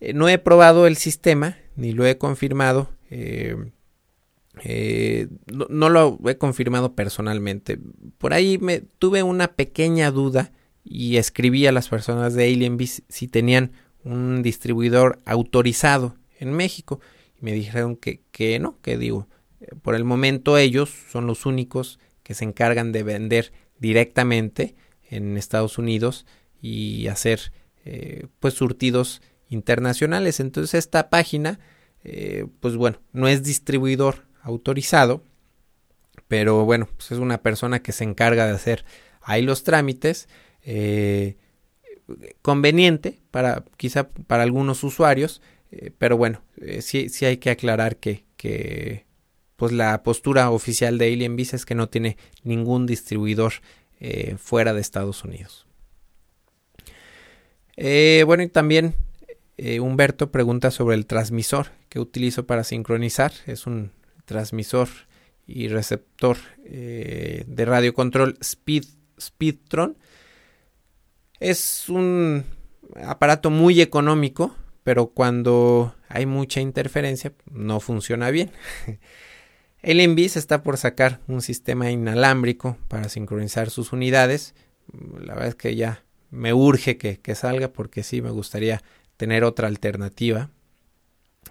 Eh, 0.00 0.12
no 0.12 0.28
he 0.28 0.38
probado 0.38 0.86
el 0.86 0.96
sistema 0.96 1.56
ni 1.76 1.92
lo 1.92 2.06
he 2.06 2.18
confirmado. 2.18 2.90
Eh, 3.10 3.56
no, 5.46 5.88
lo 5.88 6.18
he 6.26 6.36
confirmado 6.36 6.94
personalmente. 6.94 7.78
Por 8.18 8.34
ahí 8.34 8.58
me 8.58 8.80
tuve 8.80 9.22
una 9.22 9.48
pequeña 9.54 10.10
duda 10.10 10.52
y 10.84 11.16
escribí 11.16 11.66
a 11.66 11.72
las 11.72 11.88
personas 11.88 12.34
de 12.34 12.44
Alienbis 12.44 13.02
si 13.08 13.28
tenían 13.28 13.72
un 14.04 14.42
distribuidor 14.42 15.20
autorizado 15.24 16.16
en 16.38 16.52
México 16.52 17.00
me 17.40 17.52
dijeron 17.52 17.96
que, 17.96 18.22
que 18.30 18.58
no, 18.58 18.78
que 18.80 18.96
digo, 18.96 19.28
por 19.82 19.94
el 19.94 20.04
momento 20.04 20.58
ellos 20.58 20.90
son 21.10 21.26
los 21.26 21.46
únicos 21.46 21.98
que 22.22 22.34
se 22.34 22.44
encargan 22.44 22.92
de 22.92 23.02
vender 23.02 23.52
directamente 23.78 24.76
en 25.08 25.36
Estados 25.36 25.78
Unidos 25.78 26.26
y 26.60 27.08
hacer 27.08 27.52
eh, 27.84 28.26
pues 28.38 28.54
surtidos 28.54 29.22
internacionales. 29.48 30.38
Entonces 30.38 30.74
esta 30.74 31.10
página, 31.10 31.58
eh, 32.04 32.46
pues 32.60 32.76
bueno, 32.76 33.00
no 33.12 33.26
es 33.26 33.42
distribuidor 33.42 34.26
autorizado, 34.42 35.22
pero 36.28 36.64
bueno, 36.64 36.88
pues 36.96 37.12
es 37.12 37.18
una 37.18 37.42
persona 37.42 37.82
que 37.82 37.92
se 37.92 38.04
encarga 38.04 38.46
de 38.46 38.52
hacer 38.52 38.84
ahí 39.22 39.42
los 39.42 39.64
trámites. 39.64 40.28
Eh, 40.62 41.36
conveniente 42.42 43.20
para 43.30 43.64
quizá 43.76 44.08
para 44.08 44.42
algunos 44.42 44.82
usuarios 44.82 45.40
eh, 45.72 45.92
pero 45.96 46.16
bueno, 46.16 46.42
eh, 46.60 46.82
sí, 46.82 47.08
sí 47.08 47.24
hay 47.24 47.36
que 47.36 47.50
aclarar 47.50 47.96
que, 47.96 48.24
que 48.36 49.04
pues 49.56 49.72
la 49.72 50.02
postura 50.02 50.50
oficial 50.50 50.98
de 50.98 51.12
Alien 51.12 51.36
Visa 51.36 51.56
es 51.56 51.64
que 51.64 51.74
no 51.74 51.88
tiene 51.88 52.16
ningún 52.42 52.86
distribuidor 52.86 53.52
eh, 54.00 54.36
fuera 54.38 54.72
de 54.72 54.80
Estados 54.80 55.24
Unidos. 55.24 55.66
bueno, 58.26 58.42
y 58.42 58.48
también 58.48 58.94
Humberto 59.80 60.30
pregunta 60.30 60.70
sobre 60.70 60.96
el 60.96 61.04
transmisor 61.04 61.68
que 61.90 62.00
utilizo 62.00 62.46
para 62.46 62.64
sincronizar. 62.64 63.32
Es 63.46 63.66
un 63.66 63.92
transmisor 64.30 64.88
y 65.46 65.68
receptor 65.68 66.36
de 66.64 67.64
radio 67.66 67.92
control 67.92 68.38
Speed, 68.40 68.84
Speedtron. 69.20 69.98
Es 71.40 71.88
un 71.88 72.44
aparato 73.02 73.50
muy 73.50 73.80
económico 73.80 74.54
pero 74.84 75.08
cuando 75.08 75.94
hay 76.08 76.26
mucha 76.26 76.60
interferencia 76.60 77.32
no 77.50 77.80
funciona 77.80 78.30
bien. 78.30 78.50
El 79.82 80.00
Envis 80.00 80.36
está 80.36 80.62
por 80.62 80.76
sacar 80.76 81.20
un 81.26 81.42
sistema 81.42 81.90
inalámbrico 81.90 82.76
para 82.88 83.08
sincronizar 83.08 83.70
sus 83.70 83.92
unidades. 83.92 84.54
La 84.92 85.34
verdad 85.34 85.48
es 85.48 85.54
que 85.54 85.74
ya 85.74 86.04
me 86.30 86.52
urge 86.52 86.98
que, 86.98 87.34
salga 87.34 87.68
porque 87.68 88.02
sí 88.02 88.20
me 88.20 88.30
gustaría 88.30 88.82
tener 89.16 89.44
otra 89.44 89.68
alternativa. 89.68 90.50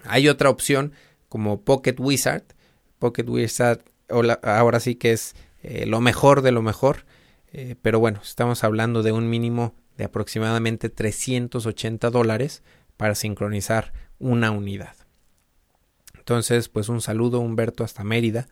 Hay 0.04 0.28
otra 0.28 0.50
opción 0.50 0.94
como 1.28 1.62
Pocket 1.62 1.96
Wizard. 1.98 2.44
Pocket 3.00 3.28
Wizard 3.28 3.82
ahora 4.10 4.80
sí 4.80 4.96
que 4.96 5.12
es 5.12 5.36
eh, 5.64 5.86
lo 5.86 6.02
mejor 6.02 6.42
de 6.42 6.52
lo 6.52 6.62
mejor. 6.62 7.06
Eh, 7.52 7.76
pero 7.82 8.00
bueno, 8.00 8.20
estamos 8.24 8.64
hablando 8.64 9.02
de 9.02 9.12
un 9.12 9.30
mínimo 9.30 9.74
de 9.98 10.06
aproximadamente 10.06 10.90
380 10.90 12.10
dólares 12.10 12.64
para 12.98 13.16
sincronizar 13.16 13.92
una 14.20 14.52
unidad. 14.52 14.96
Entonces, 16.18 16.70
pues 16.70 16.90
un 16.90 17.02
saludo 17.02 17.40
Humberto 17.40 17.84
hasta 17.84 18.04
Mérida. 18.04 18.48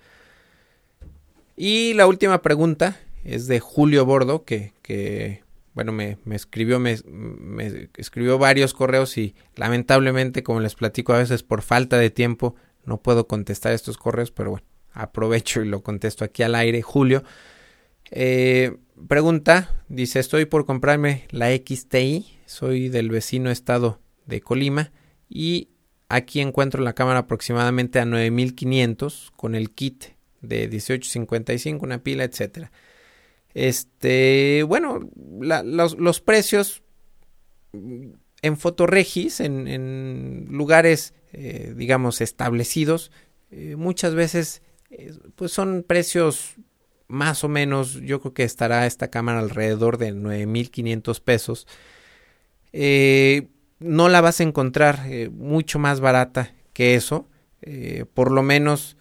Y 1.56 1.94
la 1.94 2.08
última 2.08 2.42
pregunta 2.42 2.98
es 3.24 3.48
de 3.48 3.60
Julio 3.60 4.06
Bordo, 4.06 4.46
que, 4.46 5.44
bueno, 5.74 5.92
me, 5.92 6.18
escribió, 6.32 6.80
me, 6.80 6.98
escribió 7.98 8.38
varios 8.38 8.74
correos 8.74 9.18
y 9.18 9.36
lamentablemente, 9.56 10.44
como 10.44 10.60
les 10.60 10.76
platico 10.76 11.14
a 11.14 11.20
veces 11.20 11.44
por 11.44 11.62
falta 11.62 11.98
de 11.98 12.10
tiempo, 12.10 12.56
no 12.88 13.02
puedo 13.02 13.28
contestar 13.28 13.74
estos 13.74 13.98
correos, 13.98 14.32
pero 14.32 14.52
bueno, 14.52 14.66
aprovecho 14.94 15.62
y 15.62 15.68
lo 15.68 15.84
contesto 15.84 16.26
aquí 16.26 16.42
al 16.42 16.56
aire. 16.56 16.82
Julio, 16.82 17.24
eh, 18.10 18.78
pregunta, 19.08 19.84
dice, 19.90 20.20
estoy 20.20 20.46
por 20.46 20.66
comprarme 20.66 21.28
la 21.30 21.50
XTI, 21.50 22.26
soy 22.46 22.90
del 22.90 23.10
vecino 23.10 23.52
estado 23.52 24.00
de 24.26 24.42
Colima 24.42 24.92
y 25.30 25.70
aquí 26.10 26.40
encuentro 26.40 26.82
la 26.82 26.94
cámara 26.94 27.20
aproximadamente 27.20 28.00
a 28.00 28.06
9500 28.06 29.34
con 29.36 29.56
el 29.56 29.72
kit 29.72 30.06
de 30.42 30.68
1855, 30.68 31.86
una 31.86 32.04
pila, 32.04 32.24
etcétera. 32.24 32.72
Este, 33.54 34.64
bueno, 34.64 35.10
los, 35.40 36.22
precios 36.22 36.84
en 38.42 38.58
fotoregis, 38.58 39.40
en, 39.40 40.48
lugares, 40.50 41.14
eh, 41.34 41.74
digamos, 41.76 42.22
establecidos, 42.22 43.12
eh, 43.52 43.76
muchas 43.76 44.16
veces, 44.16 44.62
eh, 44.90 45.14
pues 45.36 45.52
son 45.52 45.84
precios 45.88 46.56
más 47.08 47.44
o 47.44 47.50
menos, 47.50 48.02
yo 48.02 48.20
creo 48.20 48.34
que 48.34 48.44
estará 48.44 48.86
esta 48.86 49.10
cámara 49.10 49.40
alrededor 49.40 49.98
de 49.98 50.12
9500 50.12 51.22
pesos. 51.22 51.68
No 53.80 54.10
la 54.10 54.22
vas 54.22 54.42
a 54.42 54.44
encontrar 54.44 55.08
mucho 55.32 55.80
más 55.80 56.02
barata 56.02 56.54
que 56.74 56.96
eso. 56.96 57.30
Por 58.14 58.32
lo 58.32 58.44
menos 58.44 58.98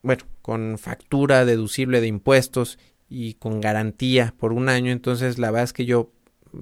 bueno, 0.00 0.24
con 0.40 0.78
factura 0.78 1.44
deducible 1.44 2.00
de 2.00 2.06
impuestos 2.06 2.78
y 3.08 3.34
con 3.34 3.60
garantía 3.60 4.34
por 4.38 4.52
un 4.52 4.68
año. 4.68 4.90
Entonces, 4.90 5.38
la 5.38 5.50
verdad 5.50 5.64
es 5.64 5.72
que 5.72 5.84
yo 5.84 6.10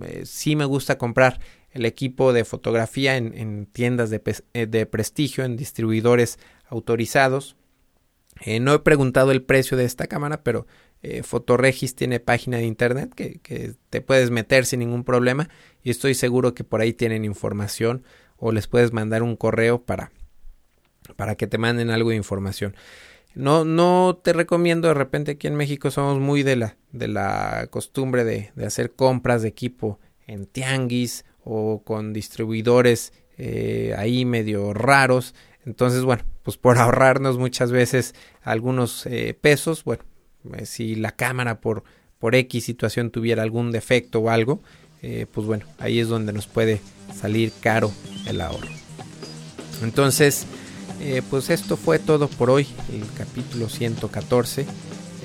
eh, 0.02 0.22
sí 0.24 0.56
me 0.56 0.64
gusta 0.64 0.98
comprar 0.98 1.40
el 1.70 1.84
equipo 1.84 2.32
de 2.32 2.44
fotografía 2.44 3.16
en, 3.16 3.66
tiendas 3.66 4.10
de, 4.10 4.20
eh, 4.54 4.66
de, 4.66 4.86
prestigio, 4.86 5.44
en 5.44 5.56
distribuidores 5.56 6.38
autorizados. 6.68 7.56
no 8.60 8.74
he 8.74 8.78
preguntado 8.80 9.30
el 9.30 9.42
precio 9.42 9.76
de 9.76 9.84
esta 9.84 10.06
cámara, 10.06 10.42
pero 10.42 10.66
Fotoregis 11.22 11.94
tiene 11.94 12.20
página 12.20 12.58
de 12.58 12.64
internet 12.64 13.14
que, 13.14 13.38
que, 13.38 13.74
te 13.88 14.00
puedes 14.00 14.30
meter 14.30 14.66
sin 14.66 14.80
ningún 14.80 15.04
problema 15.04 15.48
y 15.82 15.90
estoy 15.90 16.14
seguro 16.14 16.54
que 16.54 16.64
por 16.64 16.80
ahí 16.80 16.92
tienen 16.92 17.24
información 17.24 18.02
o 18.36 18.52
les 18.52 18.66
puedes 18.66 18.92
mandar 18.92 19.22
un 19.22 19.36
correo 19.36 19.84
para, 19.84 20.10
para 21.16 21.36
que 21.36 21.46
te 21.46 21.58
manden 21.58 21.90
algo 21.90 22.10
de 22.10 22.16
información. 22.16 22.74
No, 23.34 23.64
no 23.64 24.20
te 24.22 24.32
recomiendo 24.32 24.88
de 24.88 24.94
repente 24.94 25.32
aquí 25.32 25.46
en 25.46 25.54
México 25.54 25.90
somos 25.90 26.18
muy 26.18 26.42
de 26.42 26.56
la, 26.56 26.76
de 26.92 27.08
la 27.08 27.68
costumbre 27.70 28.24
de, 28.24 28.50
de 28.54 28.66
hacer 28.66 28.92
compras 28.92 29.42
de 29.42 29.48
equipo 29.48 30.00
en 30.26 30.46
tianguis 30.46 31.24
o 31.44 31.82
con 31.84 32.12
distribuidores 32.12 33.12
eh, 33.42 33.94
ahí 33.96 34.24
medio 34.24 34.74
raros. 34.74 35.34
Entonces, 35.64 36.02
bueno, 36.02 36.24
pues 36.42 36.56
por 36.56 36.78
ahorrarnos 36.78 37.38
muchas 37.38 37.72
veces 37.72 38.14
algunos 38.42 39.06
eh, 39.06 39.36
pesos, 39.40 39.82
bueno, 39.84 40.04
eh, 40.56 40.66
si 40.66 40.94
la 40.94 41.12
cámara 41.12 41.60
por, 41.60 41.84
por 42.18 42.34
X 42.34 42.64
situación 42.64 43.10
tuviera 43.10 43.42
algún 43.42 43.72
defecto 43.72 44.20
o 44.20 44.30
algo, 44.30 44.60
pues 45.32 45.46
bueno, 45.46 45.64
ahí 45.78 45.98
es 45.98 46.08
donde 46.08 46.34
nos 46.34 46.46
puede 46.46 46.82
salir 47.14 47.52
caro 47.62 47.90
el 48.26 48.42
ahorro. 48.42 48.68
Entonces, 49.82 50.46
eh, 51.00 51.22
pues 51.28 51.50
esto 51.50 51.76
fue 51.76 51.98
todo 51.98 52.28
por 52.28 52.50
hoy, 52.50 52.66
el 52.92 53.04
capítulo 53.16 53.68
114. 53.68 54.66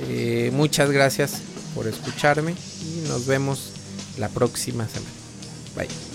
Eh, 0.07 0.51
muchas 0.53 0.91
gracias 0.91 1.41
por 1.73 1.87
escucharme 1.87 2.53
y 2.53 3.07
nos 3.07 3.25
vemos 3.25 3.71
la 4.17 4.29
próxima 4.29 4.87
semana. 4.87 5.11
Bye. 5.75 6.14